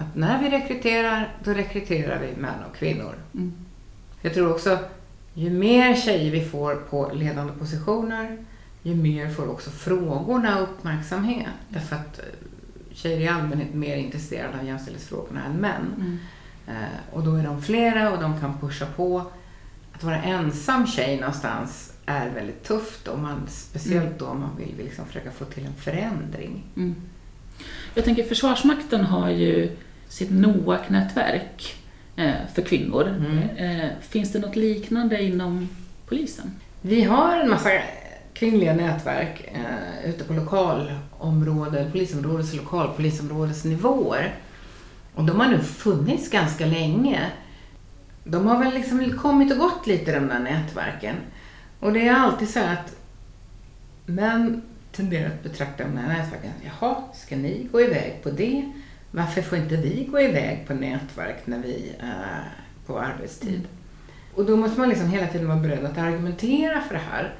Att 0.01 0.15
när 0.15 0.43
vi 0.43 0.49
rekryterar, 0.49 1.35
då 1.43 1.51
rekryterar 1.51 2.19
vi 2.19 2.41
män 2.41 2.63
och 2.69 2.75
kvinnor. 2.75 3.15
Mm. 3.33 3.53
Jag 4.21 4.33
tror 4.33 4.51
också, 4.51 4.79
ju 5.33 5.49
mer 5.49 5.95
tjejer 5.95 6.31
vi 6.31 6.45
får 6.45 6.75
på 6.75 7.11
ledande 7.13 7.53
positioner, 7.53 8.45
ju 8.83 8.95
mer 8.95 9.29
får 9.29 9.51
också 9.51 9.69
frågorna 9.69 10.59
uppmärksamhet. 10.59 11.47
Därför 11.69 11.95
att 11.95 12.19
eh, 12.19 12.25
tjejer 12.93 13.17
är 13.17 13.21
i 13.21 13.27
allmänhet 13.27 13.73
mer 13.73 13.97
intresserade 13.97 14.59
av 14.59 14.65
jämställdhetsfrågorna 14.65 15.45
än 15.45 15.51
män. 15.51 15.95
Mm. 15.95 16.17
Eh, 16.67 17.13
och 17.13 17.23
då 17.23 17.35
är 17.35 17.43
de 17.43 17.61
flera 17.61 18.11
och 18.11 18.21
de 18.21 18.39
kan 18.39 18.59
pusha 18.59 18.85
på. 18.95 19.23
Att 19.93 20.03
vara 20.03 20.21
ensam 20.21 20.87
tjej 20.87 21.19
någonstans 21.19 21.93
är 22.05 22.29
väldigt 22.29 22.63
tufft, 22.63 23.07
och 23.07 23.19
man, 23.19 23.41
speciellt 23.47 24.05
mm. 24.05 24.17
då 24.17 24.25
om 24.25 24.39
man 24.39 24.57
vill 24.57 24.85
liksom 24.85 25.05
försöka 25.05 25.31
få 25.31 25.45
till 25.45 25.65
en 25.65 25.73
förändring. 25.73 26.63
Mm. 26.75 26.95
Jag 27.93 28.05
tänker 28.05 28.23
Försvarsmakten 28.23 29.05
har 29.05 29.29
ju 29.29 29.77
sitt 30.11 30.31
NOAK-nätverk 30.31 31.75
eh, 32.15 32.33
för 32.53 32.61
kvinnor. 32.61 33.07
Mm. 33.07 33.49
Eh, 33.57 33.89
finns 34.01 34.31
det 34.31 34.39
något 34.39 34.55
liknande 34.55 35.23
inom 35.23 35.69
polisen? 36.05 36.51
Vi 36.81 37.03
har 37.03 37.37
en 37.37 37.49
massa 37.49 37.69
kvinnliga 38.33 38.73
nätverk 38.73 39.49
eh, 39.53 40.09
ute 40.09 40.23
på 40.23 40.33
lokalområde, 40.33 41.89
polisområdes 41.91 42.51
och 42.51 42.57
lokalpolisområdesnivåer. 42.57 44.35
Och 45.15 45.23
de 45.23 45.39
har 45.39 45.47
nu 45.47 45.59
funnits 45.59 46.29
ganska 46.29 46.65
länge. 46.65 47.31
De 48.23 48.47
har 48.47 48.63
väl 48.63 48.73
liksom 48.73 49.17
kommit 49.17 49.51
och 49.51 49.57
gått 49.57 49.87
lite 49.87 50.19
de 50.19 50.27
där 50.27 50.39
nätverken. 50.39 51.15
Och 51.79 51.93
det 51.93 52.07
är 52.07 52.13
alltid 52.13 52.49
så 52.49 52.59
att 52.59 52.95
män 54.05 54.61
tenderar 54.91 55.27
att 55.27 55.43
betrakta 55.43 55.83
de 55.83 55.97
här 55.97 56.07
nätverken. 56.07 56.51
Jaha, 56.65 56.95
ska 57.13 57.35
ni 57.35 57.67
gå 57.71 57.81
iväg 57.81 58.23
på 58.23 58.29
det? 58.29 58.71
Varför 59.11 59.41
får 59.41 59.57
inte 59.57 59.75
vi 59.75 60.07
gå 60.11 60.21
iväg 60.21 60.67
på 60.67 60.73
nätverk 60.73 61.37
när 61.45 61.59
vi 61.59 61.91
är 61.99 62.51
på 62.85 62.99
arbetstid? 62.99 63.49
Mm. 63.49 63.67
Och 64.35 64.45
då 64.45 64.57
måste 64.57 64.79
man 64.79 64.89
liksom 64.89 65.09
hela 65.09 65.27
tiden 65.27 65.47
vara 65.47 65.59
beredd 65.59 65.85
att 65.85 65.97
argumentera 65.97 66.81
för 66.81 66.93
det 66.93 67.01
här. 67.11 67.35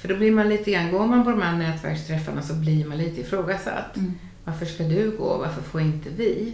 För 0.00 0.08
då 0.08 0.16
blir 0.16 0.32
man 0.32 0.48
lite 0.48 0.70
grann, 0.70 0.92
går 0.92 1.06
man 1.06 1.24
på 1.24 1.30
de 1.30 1.42
här 1.42 1.56
nätverksträffarna 1.56 2.42
så 2.42 2.54
blir 2.54 2.86
man 2.86 2.98
lite 2.98 3.20
ifrågasatt. 3.20 3.96
Mm. 3.96 4.18
Varför 4.44 4.66
ska 4.66 4.84
du 4.84 5.16
gå? 5.18 5.38
Varför 5.38 5.62
får 5.62 5.80
inte 5.80 6.10
vi? 6.10 6.52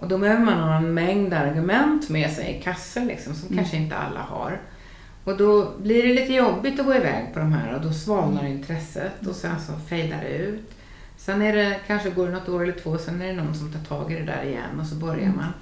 Och 0.00 0.08
då 0.08 0.18
behöver 0.18 0.44
man 0.44 0.60
ha 0.60 0.76
en 0.76 0.94
mängd 0.94 1.34
argument 1.34 2.08
med 2.08 2.30
sig 2.30 2.56
i 2.58 2.62
kassen 2.62 3.06
liksom, 3.06 3.34
som 3.34 3.48
mm. 3.48 3.58
kanske 3.58 3.76
inte 3.76 3.96
alla 3.96 4.20
har. 4.20 4.60
Och 5.24 5.36
då 5.36 5.72
blir 5.78 6.02
det 6.02 6.14
lite 6.14 6.32
jobbigt 6.32 6.80
att 6.80 6.86
gå 6.86 6.94
iväg 6.94 7.34
på 7.34 7.38
de 7.38 7.52
här 7.52 7.74
och 7.74 7.80
då 7.80 7.92
svalnar 7.92 8.46
intresset 8.46 9.26
och 9.26 9.34
sen 9.34 9.60
så 9.60 9.72
fejdar 9.88 10.20
det 10.20 10.36
ut. 10.36 10.70
Sen 11.24 11.42
är 11.42 11.56
det, 11.56 11.80
kanske 11.86 12.10
går 12.10 12.26
det 12.26 12.32
något 12.32 12.48
år 12.48 12.62
eller 12.62 12.72
två, 12.72 12.98
sen 12.98 13.22
är 13.22 13.26
det 13.26 13.42
någon 13.42 13.54
som 13.54 13.72
tar 13.72 13.80
tag 13.80 14.12
i 14.12 14.14
det 14.14 14.24
där 14.24 14.42
igen 14.42 14.80
och 14.80 14.86
så 14.86 14.94
börjar 14.94 15.24
mm. 15.24 15.36
man. 15.36 15.52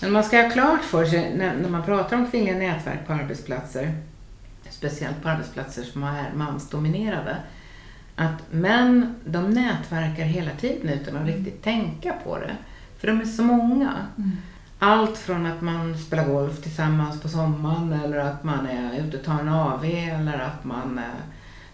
Men 0.00 0.12
man 0.12 0.24
ska 0.24 0.42
ha 0.42 0.50
klart 0.50 0.84
för 0.84 1.06
sig 1.06 1.36
när, 1.36 1.56
när 1.56 1.68
man 1.68 1.82
pratar 1.82 2.16
om 2.16 2.30
kvinnliga 2.30 2.58
nätverk 2.58 3.06
på 3.06 3.12
arbetsplatser, 3.12 3.94
speciellt 4.70 5.22
på 5.22 5.28
arbetsplatser 5.28 5.82
som 5.82 6.02
är 6.02 6.32
mansdominerade, 6.34 7.36
att 8.16 8.52
män 8.52 9.14
de 9.24 9.50
nätverkar 9.50 10.24
hela 10.24 10.50
tiden 10.50 10.88
utan 10.88 11.16
att 11.16 11.26
riktigt 11.26 11.62
tänka 11.62 12.12
på 12.24 12.38
det. 12.38 12.56
För 12.98 13.06
de 13.06 13.20
är 13.20 13.24
så 13.24 13.42
många. 13.42 13.92
Mm. 14.16 14.30
Allt 14.78 15.18
från 15.18 15.46
att 15.46 15.60
man 15.60 15.98
spelar 15.98 16.28
golf 16.28 16.62
tillsammans 16.62 17.20
på 17.20 17.28
sommaren 17.28 17.92
eller 17.92 18.18
att 18.18 18.44
man 18.44 18.66
är 18.66 19.00
ute 19.00 19.18
och 19.18 19.24
tar 19.24 19.40
en 19.40 19.48
AV 19.48 19.84
eller 19.84 20.38
att 20.38 20.64
man 20.64 20.98
eh, 20.98 21.04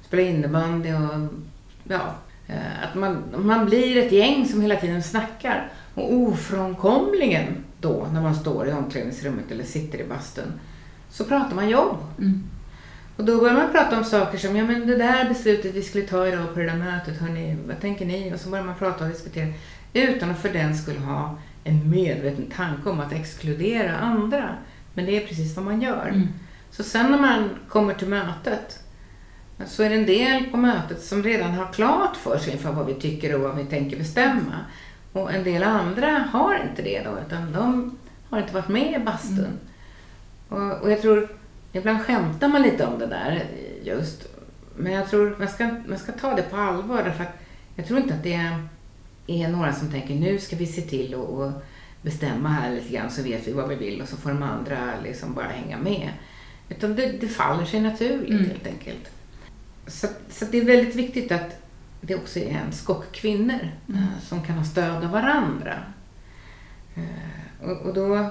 spelar 0.03 0.25
innebandy 0.25 0.93
och 0.93 1.29
ja, 1.85 2.15
att 2.83 2.95
man, 2.95 3.23
man 3.37 3.67
blir 3.67 3.97
ett 3.97 4.13
gäng 4.13 4.49
som 4.49 4.63
hela 4.63 4.77
tiden 4.77 5.03
snackar. 5.03 5.69
Och 5.95 6.13
ofrånkomligen 6.13 7.65
då 7.81 8.07
när 8.13 8.23
man 8.23 8.35
står 8.35 8.69
i 8.69 8.73
omklädningsrummet 8.73 9.51
eller 9.51 9.65
sitter 9.65 10.01
i 10.01 10.05
bastun 10.05 10.53
så 11.11 11.25
pratar 11.25 11.55
man 11.55 11.69
jobb. 11.69 11.97
Mm. 12.19 12.43
Och 13.17 13.25
då 13.25 13.41
börjar 13.41 13.55
man 13.55 13.73
prata 13.73 13.99
om 13.99 14.05
saker 14.05 14.39
som, 14.39 14.57
ja 14.57 14.65
men 14.65 14.87
det 14.87 14.97
där 14.97 15.29
beslutet 15.29 15.75
vi 15.75 15.83
skulle 15.83 16.07
ta 16.07 16.29
idag 16.29 16.55
på 16.55 16.61
det 16.61 16.67
där 16.67 16.77
mötet, 16.77 17.21
hörni, 17.21 17.57
vad 17.67 17.81
tänker 17.81 18.07
ni? 18.07 18.35
Och 18.35 18.41
så 18.41 18.49
börjar 18.49 18.65
man 18.65 18.75
prata 18.75 19.05
och 19.05 19.11
diskutera 19.11 19.53
utan 19.93 20.31
att 20.31 20.39
för 20.39 20.49
den 20.49 20.77
skulle 20.77 21.01
ha 21.01 21.39
en 21.65 21.91
medveten 21.91 22.47
tanke 22.57 22.91
om 22.91 23.01
att 23.01 23.13
exkludera 23.13 23.97
andra. 23.97 24.49
Men 24.95 25.07
det 25.07 25.23
är 25.23 25.27
precis 25.27 25.57
vad 25.57 25.65
man 25.65 25.83
gör. 25.83 26.09
Mm. 26.09 26.29
Så 26.71 26.83
sen 26.83 27.11
när 27.11 27.19
man 27.19 27.51
kommer 27.69 27.95
till 27.95 28.09
mötet 28.09 28.83
så 29.67 29.83
är 29.83 29.91
det 29.91 29.97
en 29.97 30.07
del 30.07 30.45
på 30.45 30.57
mötet 30.57 31.03
som 31.03 31.23
redan 31.23 31.51
har 31.51 31.73
klart 31.73 32.17
för 32.17 32.39
sig 32.39 32.59
för 32.59 32.73
vad 32.73 32.87
vi 32.87 32.95
tycker 32.95 33.35
och 33.35 33.41
vad 33.41 33.57
vi 33.57 33.65
tänker 33.65 33.97
bestämma. 33.97 34.55
Och 35.13 35.33
en 35.33 35.45
del 35.45 35.63
andra 35.63 36.07
har 36.33 36.69
inte 36.71 36.83
det 36.83 37.03
då, 37.05 37.19
utan 37.27 37.53
de 37.53 37.99
har 38.31 38.39
inte 38.39 38.55
varit 38.55 38.69
med 38.69 39.01
i 39.01 39.05
bastun. 39.05 39.39
Mm. 40.51 40.71
Och, 40.71 40.83
och, 40.83 40.91
jag 40.91 41.03
tror, 41.03 41.29
ibland 41.73 42.03
skämtar 42.03 42.49
man 42.49 42.63
lite 42.63 42.87
om 42.87 42.99
det 42.99 43.07
där 43.07 43.45
just. 43.83 44.29
Men 44.77 44.93
jag 44.93 45.09
tror 45.09 45.37
man 45.39 45.49
ska, 45.49 45.71
man 45.87 45.99
ska 45.99 46.13
ta 46.13 46.35
det 46.35 46.43
på 46.43 46.57
allvar 46.57 47.03
därför 47.05 47.25
att 47.25 47.39
jag 47.77 47.87
tror 47.87 48.01
inte 48.01 48.15
att 48.15 48.23
det 48.23 48.35
är 48.35 48.69
är 49.27 49.49
några 49.49 49.73
som 49.73 49.91
tänker 49.91 50.15
nu 50.15 50.39
ska 50.39 50.57
vi 50.57 50.67
se 50.67 50.83
till 50.83 51.15
att 51.15 51.65
bestämma 52.03 52.49
här 52.49 52.75
lite 52.75 52.89
grann 52.95 53.11
så 53.11 53.23
vet 53.23 53.49
vi 53.49 53.53
vad 53.53 53.69
vi 53.69 53.75
vill 53.75 54.03
och 54.03 54.09
så 54.09 54.17
får 54.17 54.31
de 54.31 54.43
andra 54.43 54.79
liksom 55.05 55.35
bara 55.35 55.49
hänga 55.49 55.79
med. 55.79 56.09
Utan 56.69 56.97
det, 56.97 57.07
det 57.21 57.29
faller 57.29 57.65
sig 57.65 57.81
naturligt 57.81 58.31
mm. 58.31 58.45
helt 58.45 58.67
enkelt. 58.67 59.11
Så, 59.91 60.07
så 60.31 60.45
det 60.45 60.59
är 60.59 60.65
väldigt 60.65 60.95
viktigt 60.95 61.33
att 61.33 61.57
det 62.01 62.15
också 62.15 62.39
är 62.39 62.51
en 62.51 62.73
skock 62.73 63.13
kvinnor 63.13 63.69
mm. 63.89 64.01
uh, 64.01 64.21
som 64.23 64.43
kan 64.43 64.57
ha 64.57 64.65
stöd 64.65 65.05
av 65.05 65.11
varandra. 65.11 65.75
Uh, 66.97 67.71
och, 67.71 67.87
och, 67.87 67.95
då 67.95 68.31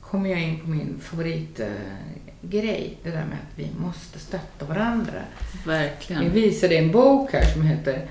kommer 0.00 0.30
jag 0.30 0.42
in 0.42 0.60
på 0.60 0.68
min 0.68 1.00
favoritgrej, 1.00 2.88
uh, 2.90 2.96
det 3.02 3.10
där 3.10 3.24
med 3.24 3.38
att 3.42 3.58
vi 3.58 3.70
måste 3.78 4.18
stötta 4.18 4.64
varandra. 4.64 5.22
Verkligen. 5.66 6.22
Jag 6.22 6.30
visade 6.30 6.76
en 6.76 6.92
bok 6.92 7.32
här 7.32 7.44
som 7.44 7.62
heter 7.62 8.08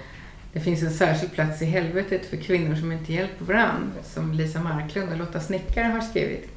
det 0.55 0.61
finns 0.61 0.83
en 0.83 0.91
särskild 0.91 1.31
plats 1.31 1.61
i 1.61 1.65
helvetet 1.65 2.25
för 2.25 2.37
kvinnor 2.37 2.75
som 2.75 2.91
inte 2.91 3.13
hjälper 3.13 3.45
varandra, 3.45 4.03
som 4.03 4.33
Lisa 4.33 4.59
Marklund 4.59 5.11
och 5.11 5.17
Lotta 5.17 5.39
Snickare 5.39 5.85
har 5.85 6.01
skrivit. 6.01 6.49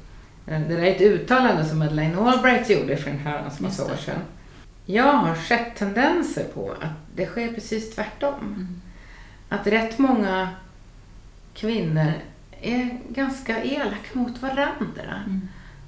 Eh, 0.47 0.61
det 0.61 0.75
där 0.75 0.83
är 0.83 0.95
ett 0.95 1.01
uttalande 1.01 1.65
som 1.65 1.79
Madeleine 1.79 2.17
Albright 2.17 2.69
gjorde 2.69 2.97
för 2.97 3.11
en 3.11 3.17
herrans 3.17 3.59
massa 3.59 3.85
år 3.85 3.97
sedan. 4.05 4.21
Jag 4.91 5.13
har 5.13 5.35
sett 5.35 5.75
tendenser 5.75 6.43
på 6.43 6.71
att 6.71 6.91
det 7.15 7.25
sker 7.25 7.53
precis 7.53 7.95
tvärtom. 7.95 8.35
Mm. 8.39 8.81
Att 9.49 9.67
rätt 9.67 9.97
många 9.97 10.49
kvinnor 11.53 12.11
är 12.61 12.99
ganska 13.09 13.63
elaka 13.63 14.07
mot 14.19 14.41
varandra. 14.41 15.23
Mm. 15.25 15.47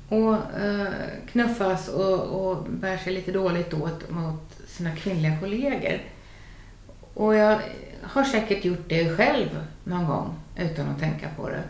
Och 0.10 0.34
uh, 0.64 0.88
knuffas 1.32 1.88
och, 1.88 2.20
och 2.22 2.64
bär 2.70 2.98
sig 2.98 3.14
lite 3.14 3.32
dåligt 3.32 3.74
åt 3.74 4.10
mot 4.10 4.60
sina 4.68 4.96
kvinnliga 4.96 5.40
kollegor. 5.40 6.00
Och 7.14 7.36
jag 7.36 7.60
har 8.02 8.24
säkert 8.24 8.66
gjort 8.66 8.90
det 8.90 9.18
själv 9.18 9.50
någon 9.84 10.06
gång 10.06 10.36
utan 10.58 10.90
att 10.90 11.00
tänka 11.00 11.30
på 11.38 11.50
det. 11.50 11.64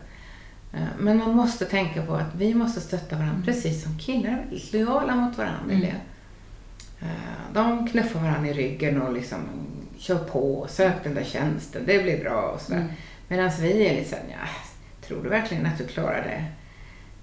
Eh, 0.74 0.88
men 1.00 1.18
man 1.18 1.36
måste 1.36 1.66
tänka 1.66 2.06
på 2.06 2.14
att 2.14 2.36
vi 2.36 2.54
måste 2.54 2.82
stötta 2.82 3.16
varandra 3.16 3.36
mm. 3.36 3.46
precis 3.46 3.84
som 3.84 4.00
killar 4.00 4.30
är 4.30 4.38
väldigt 4.38 4.74
lojala 4.74 5.16
mot 5.16 5.38
varandra. 5.38 5.74
Mm. 5.74 5.96
Eh, 7.02 7.54
de 7.54 7.88
knuffar 7.88 8.20
varandra 8.20 8.50
i 8.50 8.54
ryggen 8.54 9.02
och 9.02 9.14
liksom 9.14 9.40
kör 9.98 10.18
på, 10.18 10.66
sök 10.70 11.04
den 11.04 11.16
där 11.16 11.24
tjänsten, 11.24 11.84
det 11.86 12.04
blir 12.04 12.24
bra 12.24 12.42
och 12.42 12.62
sådär. 12.62 12.80
Mm. 12.80 12.92
Medan 13.28 13.52
vi 13.62 13.88
är 13.88 13.96
lite 13.96 14.10
såhär, 14.10 14.24
ja, 14.30 14.48
tror 15.08 15.24
du 15.24 15.30
verkligen 15.30 15.66
att 15.66 15.78
du 15.78 15.88
klarar 15.88 16.22
det? 16.24 16.46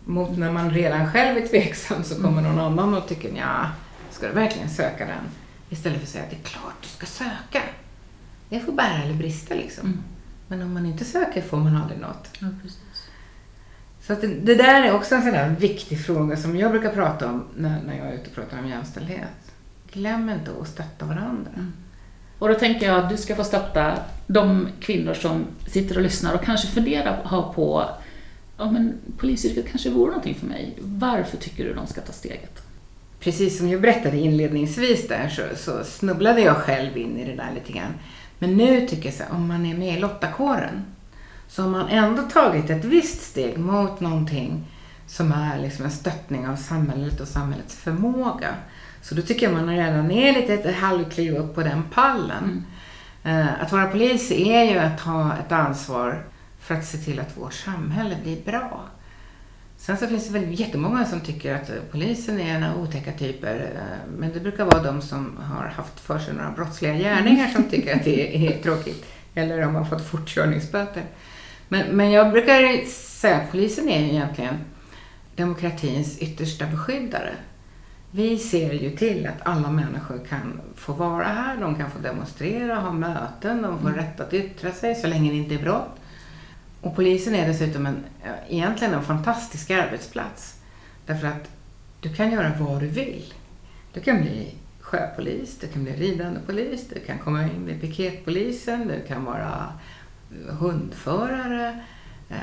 Mot 0.04 0.38
när 0.38 0.52
man 0.52 0.70
redan 0.70 1.12
själv 1.12 1.36
är 1.36 1.46
tveksam 1.48 2.04
så 2.04 2.22
kommer 2.22 2.42
någon 2.42 2.58
annan 2.58 2.94
och 2.94 3.08
tycker, 3.08 3.32
ja, 3.36 3.66
ska 4.10 4.26
du 4.26 4.32
verkligen 4.32 4.70
söka 4.70 5.06
den? 5.06 5.24
Istället 5.70 5.98
för 5.98 6.04
att 6.04 6.12
säga, 6.12 6.24
det 6.30 6.36
är 6.36 6.42
klart 6.42 6.74
du 6.82 6.88
ska 6.88 7.06
söka. 7.06 7.62
Det 8.48 8.60
får 8.60 8.72
bära 8.72 9.02
eller 9.02 9.14
brista 9.14 9.54
liksom. 9.54 9.86
Mm. 9.86 10.02
Men 10.48 10.62
om 10.62 10.74
man 10.74 10.86
inte 10.86 11.04
söker 11.04 11.42
får 11.42 11.56
man 11.56 11.76
aldrig 11.76 12.00
något. 12.00 12.28
Ja, 12.38 12.46
precis. 12.62 13.08
Så 14.00 14.14
det, 14.14 14.26
det, 14.26 14.54
där 14.54 14.82
är 14.82 14.94
också 14.94 15.14
en 15.14 15.22
sån 15.22 15.32
där 15.32 15.48
viktig 15.48 16.04
fråga 16.04 16.36
som 16.36 16.56
jag 16.56 16.70
brukar 16.70 16.90
prata 16.90 17.26
om 17.26 17.44
när, 17.56 17.82
när 17.82 17.98
jag 17.98 18.06
är 18.06 18.12
ute 18.12 18.30
och 18.30 18.34
pratar 18.34 18.58
om 18.58 18.68
jämställdhet. 18.68 19.47
Glöm 19.92 20.30
inte 20.30 20.50
att 20.60 20.68
stötta 20.68 21.04
varandra. 21.04 21.50
Mm. 21.54 21.72
Och 22.38 22.48
då 22.48 22.54
tänker 22.54 22.86
jag 22.86 23.04
att 23.04 23.10
du 23.10 23.16
ska 23.16 23.36
få 23.36 23.44
stötta 23.44 23.98
de 24.26 24.68
kvinnor 24.80 25.14
som 25.14 25.46
sitter 25.66 25.96
och 25.96 26.02
lyssnar 26.02 26.34
och 26.34 26.44
kanske 26.44 26.68
funderar 26.68 27.52
på 27.54 27.90
ja, 28.58 28.70
men 28.70 28.94
polisyrket 29.16 29.70
kanske 29.70 29.90
vore 29.90 30.10
någonting 30.10 30.34
för 30.34 30.46
mig. 30.46 30.74
Varför 30.80 31.36
tycker 31.36 31.64
du 31.64 31.74
de 31.74 31.86
ska 31.86 32.00
ta 32.00 32.12
steget? 32.12 32.62
Precis 33.20 33.58
som 33.58 33.68
jag 33.68 33.80
berättade 33.80 34.16
inledningsvis 34.16 35.08
där 35.08 35.28
så, 35.28 35.42
så 35.56 35.84
snubblade 35.84 36.40
jag 36.40 36.56
själv 36.56 36.96
in 36.96 37.18
i 37.18 37.24
det 37.24 37.36
där 37.36 37.50
lite 37.54 37.72
grann. 37.72 37.94
Men 38.38 38.56
nu 38.56 38.86
tycker 38.86 39.04
jag 39.04 39.14
så 39.14 39.22
här, 39.22 39.32
om 39.32 39.48
man 39.48 39.66
är 39.66 39.76
med 39.76 39.96
i 39.96 40.00
lottakåren 40.00 40.84
så 41.48 41.62
har 41.62 41.70
man 41.70 41.88
ändå 41.88 42.22
tagit 42.22 42.70
ett 42.70 42.84
visst 42.84 43.22
steg 43.22 43.58
mot 43.58 44.00
någonting 44.00 44.64
som 45.06 45.32
är 45.32 45.62
liksom 45.62 45.84
en 45.84 45.90
stöttning 45.90 46.48
av 46.48 46.56
samhället 46.56 47.20
och 47.20 47.28
samhällets 47.28 47.74
förmåga. 47.74 48.54
Så 49.02 49.14
då 49.14 49.22
tycker 49.22 49.46
jag 49.46 49.54
man 49.54 49.76
redan 49.76 50.10
är 50.10 50.32
lite 50.32 50.54
ett 50.54 50.76
halvkliv 50.76 51.36
upp 51.36 51.54
på 51.54 51.62
den 51.62 51.82
pallen. 51.94 52.64
Mm. 53.22 53.48
Att 53.60 53.72
vara 53.72 53.86
polis 53.86 54.30
är 54.30 54.64
ju 54.64 54.78
att 54.78 55.00
ha 55.00 55.36
ett 55.36 55.52
ansvar 55.52 56.22
för 56.60 56.74
att 56.74 56.84
se 56.84 56.98
till 56.98 57.20
att 57.20 57.36
vårt 57.36 57.54
samhälle 57.54 58.16
blir 58.22 58.44
bra. 58.44 58.84
Sen 59.76 59.96
så 59.96 60.06
finns 60.06 60.26
det 60.26 60.38
väl 60.38 60.60
jättemånga 60.60 61.04
som 61.04 61.20
tycker 61.20 61.54
att 61.54 61.70
polisen 61.90 62.40
är 62.40 62.54
en 62.54 62.74
otäcka 62.74 63.12
typer. 63.12 63.70
Men 64.16 64.32
det 64.32 64.40
brukar 64.40 64.64
vara 64.64 64.82
de 64.82 65.02
som 65.02 65.38
har 65.42 65.66
haft 65.68 66.00
för 66.00 66.18
sig 66.18 66.34
några 66.34 66.50
brottsliga 66.50 66.94
gärningar 66.94 67.48
som 67.48 67.64
tycker 67.64 67.96
att 67.96 68.04
det 68.04 68.48
är 68.48 68.62
tråkigt. 68.62 69.06
Eller 69.34 69.66
om 69.66 69.72
man 69.72 69.86
fått 69.86 70.08
fortkörningsböter. 70.08 71.02
Men, 71.68 71.96
men 71.96 72.10
jag 72.10 72.32
brukar 72.32 72.86
säga 72.86 73.36
att 73.36 73.50
polisen 73.50 73.88
är 73.88 74.00
egentligen 74.00 74.54
demokratins 75.36 76.18
yttersta 76.18 76.66
beskyddare. 76.66 77.34
Vi 78.10 78.38
ser 78.38 78.72
ju 78.72 78.96
till 78.96 79.26
att 79.26 79.46
alla 79.46 79.70
människor 79.70 80.18
kan 80.28 80.60
få 80.74 80.92
vara 80.92 81.24
här, 81.24 81.56
de 81.56 81.74
kan 81.74 81.90
få 81.90 81.98
demonstrera, 81.98 82.74
ha 82.74 82.92
möten, 82.92 83.62
de 83.62 83.78
får 83.78 83.88
mm. 83.88 84.00
rätt 84.00 84.20
att 84.20 84.34
yttra 84.34 84.72
sig 84.72 84.94
så 84.94 85.06
länge 85.06 85.30
det 85.30 85.36
inte 85.36 85.54
är 85.54 85.62
brott. 85.62 86.00
Och 86.80 86.96
polisen 86.96 87.34
är 87.34 87.48
dessutom 87.48 87.86
en, 87.86 88.04
egentligen 88.48 88.94
en 88.94 89.02
fantastisk 89.02 89.70
arbetsplats. 89.70 90.54
Därför 91.06 91.26
att 91.26 91.50
du 92.00 92.14
kan 92.14 92.30
göra 92.30 92.52
vad 92.58 92.80
du 92.80 92.86
vill. 92.86 93.34
Du 93.92 94.00
kan 94.00 94.20
bli 94.20 94.54
sjöpolis, 94.80 95.58
du 95.60 95.66
kan 95.66 95.84
bli 95.84 95.92
ridande 95.92 96.40
polis, 96.46 96.88
du 96.94 97.00
kan 97.00 97.18
komma 97.18 97.42
in 97.42 97.68
i 97.68 97.80
piketpolisen, 97.80 98.88
du 98.88 99.06
kan 99.08 99.24
vara 99.24 99.72
hundförare 100.48 101.80
eh, 102.28 102.36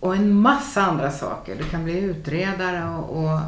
och 0.00 0.16
en 0.16 0.34
massa 0.34 0.82
andra 0.82 1.10
saker. 1.10 1.56
Du 1.56 1.64
kan 1.64 1.84
bli 1.84 1.98
utredare 1.98 2.84
och, 2.84 3.24
och 3.24 3.40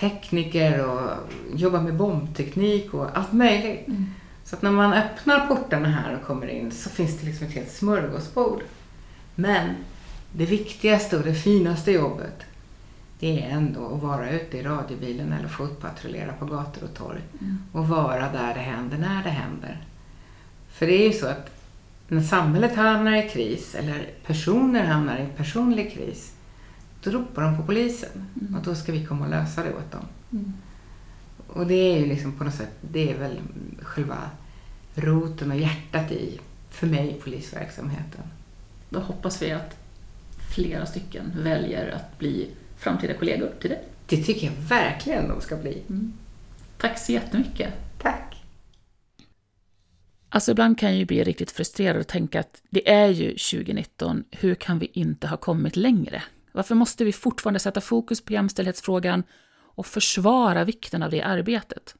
tekniker 0.00 0.86
och 0.86 1.10
jobba 1.54 1.80
med 1.80 1.94
bombteknik 1.94 2.94
och 2.94 3.18
allt 3.18 3.32
möjligt. 3.32 3.88
Mm. 3.88 4.06
Så 4.44 4.56
att 4.56 4.62
när 4.62 4.70
man 4.70 4.92
öppnar 4.92 5.46
portarna 5.46 5.88
här 5.88 6.16
och 6.16 6.26
kommer 6.26 6.46
in 6.48 6.70
så 6.72 6.90
finns 6.90 7.20
det 7.20 7.26
liksom 7.26 7.46
ett 7.46 7.54
helt 7.54 7.70
smörgåsbord. 7.70 8.62
Men 9.34 9.74
det 10.32 10.46
viktigaste 10.46 11.16
och 11.16 11.24
det 11.24 11.34
finaste 11.34 11.92
jobbet 11.92 12.44
det 13.20 13.42
är 13.42 13.50
ändå 13.50 13.94
att 13.94 14.02
vara 14.02 14.30
ute 14.30 14.58
i 14.58 14.62
radiobilen 14.62 15.32
eller 15.32 15.48
fotpatrullera 15.48 16.32
på 16.32 16.44
gator 16.44 16.84
och 16.84 16.94
torg. 16.94 17.20
Mm. 17.40 17.58
Och 17.72 17.88
vara 17.88 18.32
där 18.32 18.54
det 18.54 18.60
händer 18.60 18.98
när 18.98 19.22
det 19.22 19.30
händer. 19.30 19.82
För 20.68 20.86
det 20.86 21.02
är 21.02 21.06
ju 21.06 21.12
så 21.12 21.26
att 21.26 21.50
när 22.08 22.22
samhället 22.22 22.76
hamnar 22.76 23.16
i 23.16 23.28
kris 23.28 23.74
eller 23.74 24.06
personer 24.26 24.84
hamnar 24.84 25.18
i 25.18 25.26
personlig 25.36 25.92
kris 25.92 26.32
då 27.02 27.10
ropar 27.10 27.42
de 27.42 27.56
på 27.56 27.62
polisen 27.62 28.24
mm. 28.40 28.54
och 28.54 28.62
då 28.62 28.74
ska 28.74 28.92
vi 28.92 29.06
komma 29.06 29.24
och 29.24 29.30
lösa 29.30 29.62
det 29.62 29.74
åt 29.74 29.92
dem. 29.92 30.04
Mm. 30.32 30.52
Och 31.46 31.66
det 31.66 31.74
är 31.74 31.98
ju 31.98 32.06
liksom 32.06 32.32
på 32.32 32.44
något 32.44 32.54
sätt, 32.54 32.72
det 32.80 33.10
är 33.10 33.18
väl 33.18 33.40
själva 33.82 34.30
roten 34.94 35.50
och 35.50 35.56
hjärtat 35.56 36.12
i, 36.12 36.40
för 36.70 36.86
mig, 36.86 37.20
polisverksamheten. 37.24 38.22
Då 38.88 39.00
hoppas 39.00 39.42
vi 39.42 39.50
att 39.50 39.76
flera 40.54 40.86
stycken 40.86 41.32
väljer 41.42 41.90
att 41.90 42.18
bli 42.18 42.50
framtida 42.76 43.14
kollegor 43.14 43.50
till 43.60 43.70
dig. 43.70 43.82
Det 44.06 44.22
tycker 44.22 44.46
jag 44.46 44.52
verkligen 44.52 45.28
de 45.28 45.40
ska 45.40 45.56
bli. 45.56 45.82
Mm. 45.88 46.12
Tack 46.78 46.98
så 46.98 47.12
jättemycket. 47.12 47.72
Tack. 47.98 48.44
Alltså 50.28 50.50
ibland 50.50 50.78
kan 50.78 50.88
jag 50.88 50.98
ju 50.98 51.04
bli 51.04 51.24
riktigt 51.24 51.50
frustrerad 51.50 52.00
och 52.00 52.06
tänka 52.06 52.40
att 52.40 52.62
det 52.70 52.90
är 52.90 53.08
ju 53.08 53.28
2019, 53.28 54.24
hur 54.30 54.54
kan 54.54 54.78
vi 54.78 54.90
inte 54.92 55.26
ha 55.26 55.36
kommit 55.36 55.76
längre? 55.76 56.22
Varför 56.58 56.74
måste 56.74 57.04
vi 57.04 57.12
fortfarande 57.12 57.60
sätta 57.60 57.80
fokus 57.80 58.20
på 58.20 58.32
jämställdhetsfrågan 58.32 59.22
och 59.74 59.86
försvara 59.86 60.64
vikten 60.64 61.02
av 61.02 61.10
det 61.10 61.22
arbetet? 61.22 61.94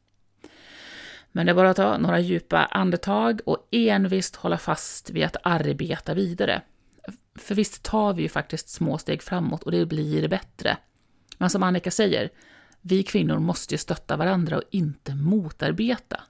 Men 1.33 1.47
det 1.47 1.53
är 1.53 1.55
bara 1.55 1.71
att 1.71 1.77
ta 1.77 1.99
några 1.99 2.21
djupa 2.21 2.65
andetag 2.65 3.41
och 3.47 3.69
envist 3.71 4.37
hålla 4.37 4.59
fast 4.59 5.11
vid 5.11 5.25
att 5.25 5.37
arbeta 5.43 6.15
vidare. 6.15 6.63
För 7.35 7.55
visst 7.55 7.83
tar 7.83 8.15
vi 8.15 8.23
ju 8.23 8.29
faktiskt 8.29 8.69
små 8.69 8.99
steg 8.99 9.23
framåt 9.23 9.63
och 9.63 9.73
det 9.73 9.87
blir 9.87 10.29
bättre. 10.29 10.77
Men 11.37 11.51
som 11.51 11.63
Annika 11.63 11.91
säger, 11.91 12.31
vi 12.81 13.03
kvinnor 13.03 13.39
måste 13.39 13.75
ju 13.75 13.79
stötta 13.79 14.17
varandra 14.17 14.57
och 14.57 14.65
inte 14.71 15.15
motarbeta. 15.15 16.21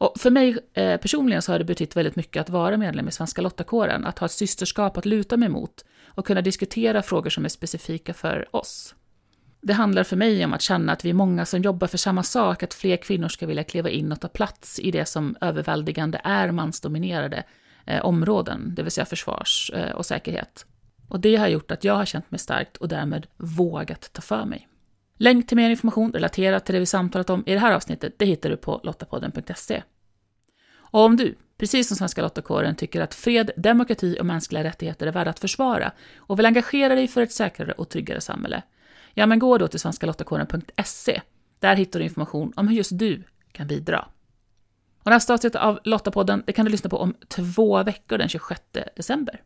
Och 0.00 0.20
för 0.20 0.30
mig 0.30 0.58
eh, 0.74 0.96
personligen 0.96 1.42
så 1.42 1.52
har 1.52 1.58
det 1.58 1.64
betytt 1.64 1.96
väldigt 1.96 2.16
mycket 2.16 2.40
att 2.40 2.50
vara 2.50 2.76
medlem 2.76 3.08
i 3.08 3.12
Svenska 3.12 3.42
Lottakåren, 3.42 4.06
att 4.06 4.18
ha 4.18 4.24
ett 4.24 4.32
systerskap 4.32 4.96
att 4.96 5.06
luta 5.06 5.36
mig 5.36 5.48
mot 5.48 5.84
och 6.06 6.26
kunna 6.26 6.40
diskutera 6.40 7.02
frågor 7.02 7.30
som 7.30 7.44
är 7.44 7.48
specifika 7.48 8.14
för 8.14 8.56
oss. 8.56 8.94
Det 9.62 9.72
handlar 9.72 10.04
för 10.04 10.16
mig 10.16 10.44
om 10.44 10.52
att 10.52 10.62
känna 10.62 10.92
att 10.92 11.04
vi 11.04 11.10
är 11.10 11.14
många 11.14 11.46
som 11.46 11.62
jobbar 11.62 11.86
för 11.86 11.98
samma 11.98 12.22
sak, 12.22 12.62
att 12.62 12.74
fler 12.74 12.96
kvinnor 12.96 13.28
ska 13.28 13.46
vilja 13.46 13.64
kliva 13.64 13.90
in 13.90 14.12
och 14.12 14.20
ta 14.20 14.28
plats 14.28 14.78
i 14.78 14.90
det 14.90 15.04
som 15.04 15.36
överväldigande 15.40 16.20
är 16.24 16.50
mansdominerade 16.50 17.44
eh, 17.86 18.04
områden, 18.04 18.74
det 18.74 18.82
vill 18.82 18.92
säga 18.92 19.04
försvars 19.04 19.70
eh, 19.74 19.90
och 19.90 20.06
säkerhet. 20.06 20.66
Och 21.08 21.20
det 21.20 21.36
har 21.36 21.48
gjort 21.48 21.70
att 21.70 21.84
jag 21.84 21.94
har 21.94 22.04
känt 22.04 22.30
mig 22.30 22.38
starkt 22.38 22.76
och 22.76 22.88
därmed 22.88 23.26
vågat 23.36 24.12
ta 24.12 24.22
för 24.22 24.44
mig. 24.44 24.69
Länk 25.22 25.46
till 25.46 25.56
mer 25.56 25.70
information 25.70 26.12
relaterat 26.12 26.66
till 26.66 26.72
det 26.72 26.78
vi 26.78 26.86
samtalat 26.86 27.30
om 27.30 27.42
i 27.46 27.52
det 27.52 27.58
här 27.58 27.72
avsnittet, 27.72 28.14
det 28.18 28.24
hittar 28.24 28.50
du 28.50 28.56
på 28.56 28.80
lottapodden.se. 28.82 29.82
Och 30.72 31.00
om 31.00 31.16
du, 31.16 31.34
precis 31.58 31.88
som 31.88 31.96
Svenska 31.96 32.22
Lottakåren, 32.22 32.74
tycker 32.74 33.00
att 33.00 33.14
fred, 33.14 33.50
demokrati 33.56 34.16
och 34.20 34.26
mänskliga 34.26 34.64
rättigheter 34.64 35.06
är 35.06 35.12
värda 35.12 35.30
att 35.30 35.38
försvara 35.38 35.92
och 36.16 36.38
vill 36.38 36.46
engagera 36.46 36.94
dig 36.94 37.08
för 37.08 37.22
ett 37.22 37.32
säkrare 37.32 37.72
och 37.72 37.88
tryggare 37.88 38.20
samhälle, 38.20 38.62
ja 39.14 39.26
men 39.26 39.38
gå 39.38 39.58
då 39.58 39.68
till 39.68 39.80
svenskalottakåren.se. 39.80 41.20
Där 41.58 41.76
hittar 41.76 41.98
du 41.98 42.04
information 42.04 42.52
om 42.56 42.68
hur 42.68 42.76
just 42.76 42.98
du 42.98 43.22
kan 43.52 43.66
bidra. 43.66 44.08
Och 45.02 45.10
nästa 45.10 45.34
avsnitt 45.34 45.56
av 45.56 45.80
Lottapodden 45.84 46.42
det 46.46 46.52
kan 46.52 46.64
du 46.64 46.70
lyssna 46.70 46.90
på 46.90 46.98
om 46.98 47.14
två 47.28 47.82
veckor 47.82 48.18
den 48.18 48.28
26 48.28 48.60
december. 48.96 49.42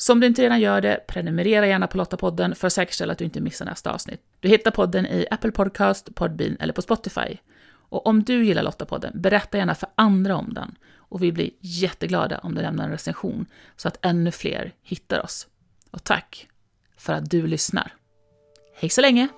Så 0.00 0.12
om 0.12 0.20
du 0.20 0.26
inte 0.26 0.42
redan 0.42 0.60
gör 0.60 0.80
det, 0.80 1.00
prenumerera 1.06 1.66
gärna 1.66 1.86
på 1.86 1.96
Lottapodden 1.96 2.54
för 2.54 2.66
att 2.66 2.72
säkerställa 2.72 3.12
att 3.12 3.18
du 3.18 3.24
inte 3.24 3.40
missar 3.40 3.64
nästa 3.64 3.92
avsnitt. 3.92 4.20
Du 4.40 4.48
hittar 4.48 4.70
podden 4.70 5.06
i 5.06 5.26
Apple 5.30 5.50
Podcast, 5.50 6.14
Podbean 6.14 6.56
eller 6.60 6.72
på 6.72 6.82
Spotify. 6.82 7.36
Och 7.72 8.06
om 8.06 8.22
du 8.22 8.44
gillar 8.44 8.62
Lottapodden, 8.62 9.12
berätta 9.14 9.58
gärna 9.58 9.74
för 9.74 9.88
andra 9.94 10.36
om 10.36 10.54
den. 10.54 10.78
Och 10.96 11.22
vi 11.22 11.32
blir 11.32 11.50
jätteglada 11.60 12.38
om 12.38 12.54
du 12.54 12.62
lämnar 12.62 12.84
en 12.84 12.90
recension 12.90 13.46
så 13.76 13.88
att 13.88 13.98
ännu 14.02 14.30
fler 14.30 14.72
hittar 14.82 15.24
oss. 15.24 15.46
Och 15.90 16.04
tack 16.04 16.48
för 16.96 17.12
att 17.12 17.30
du 17.30 17.46
lyssnar. 17.46 17.94
Hej 18.74 18.90
så 18.90 19.00
länge! 19.00 19.28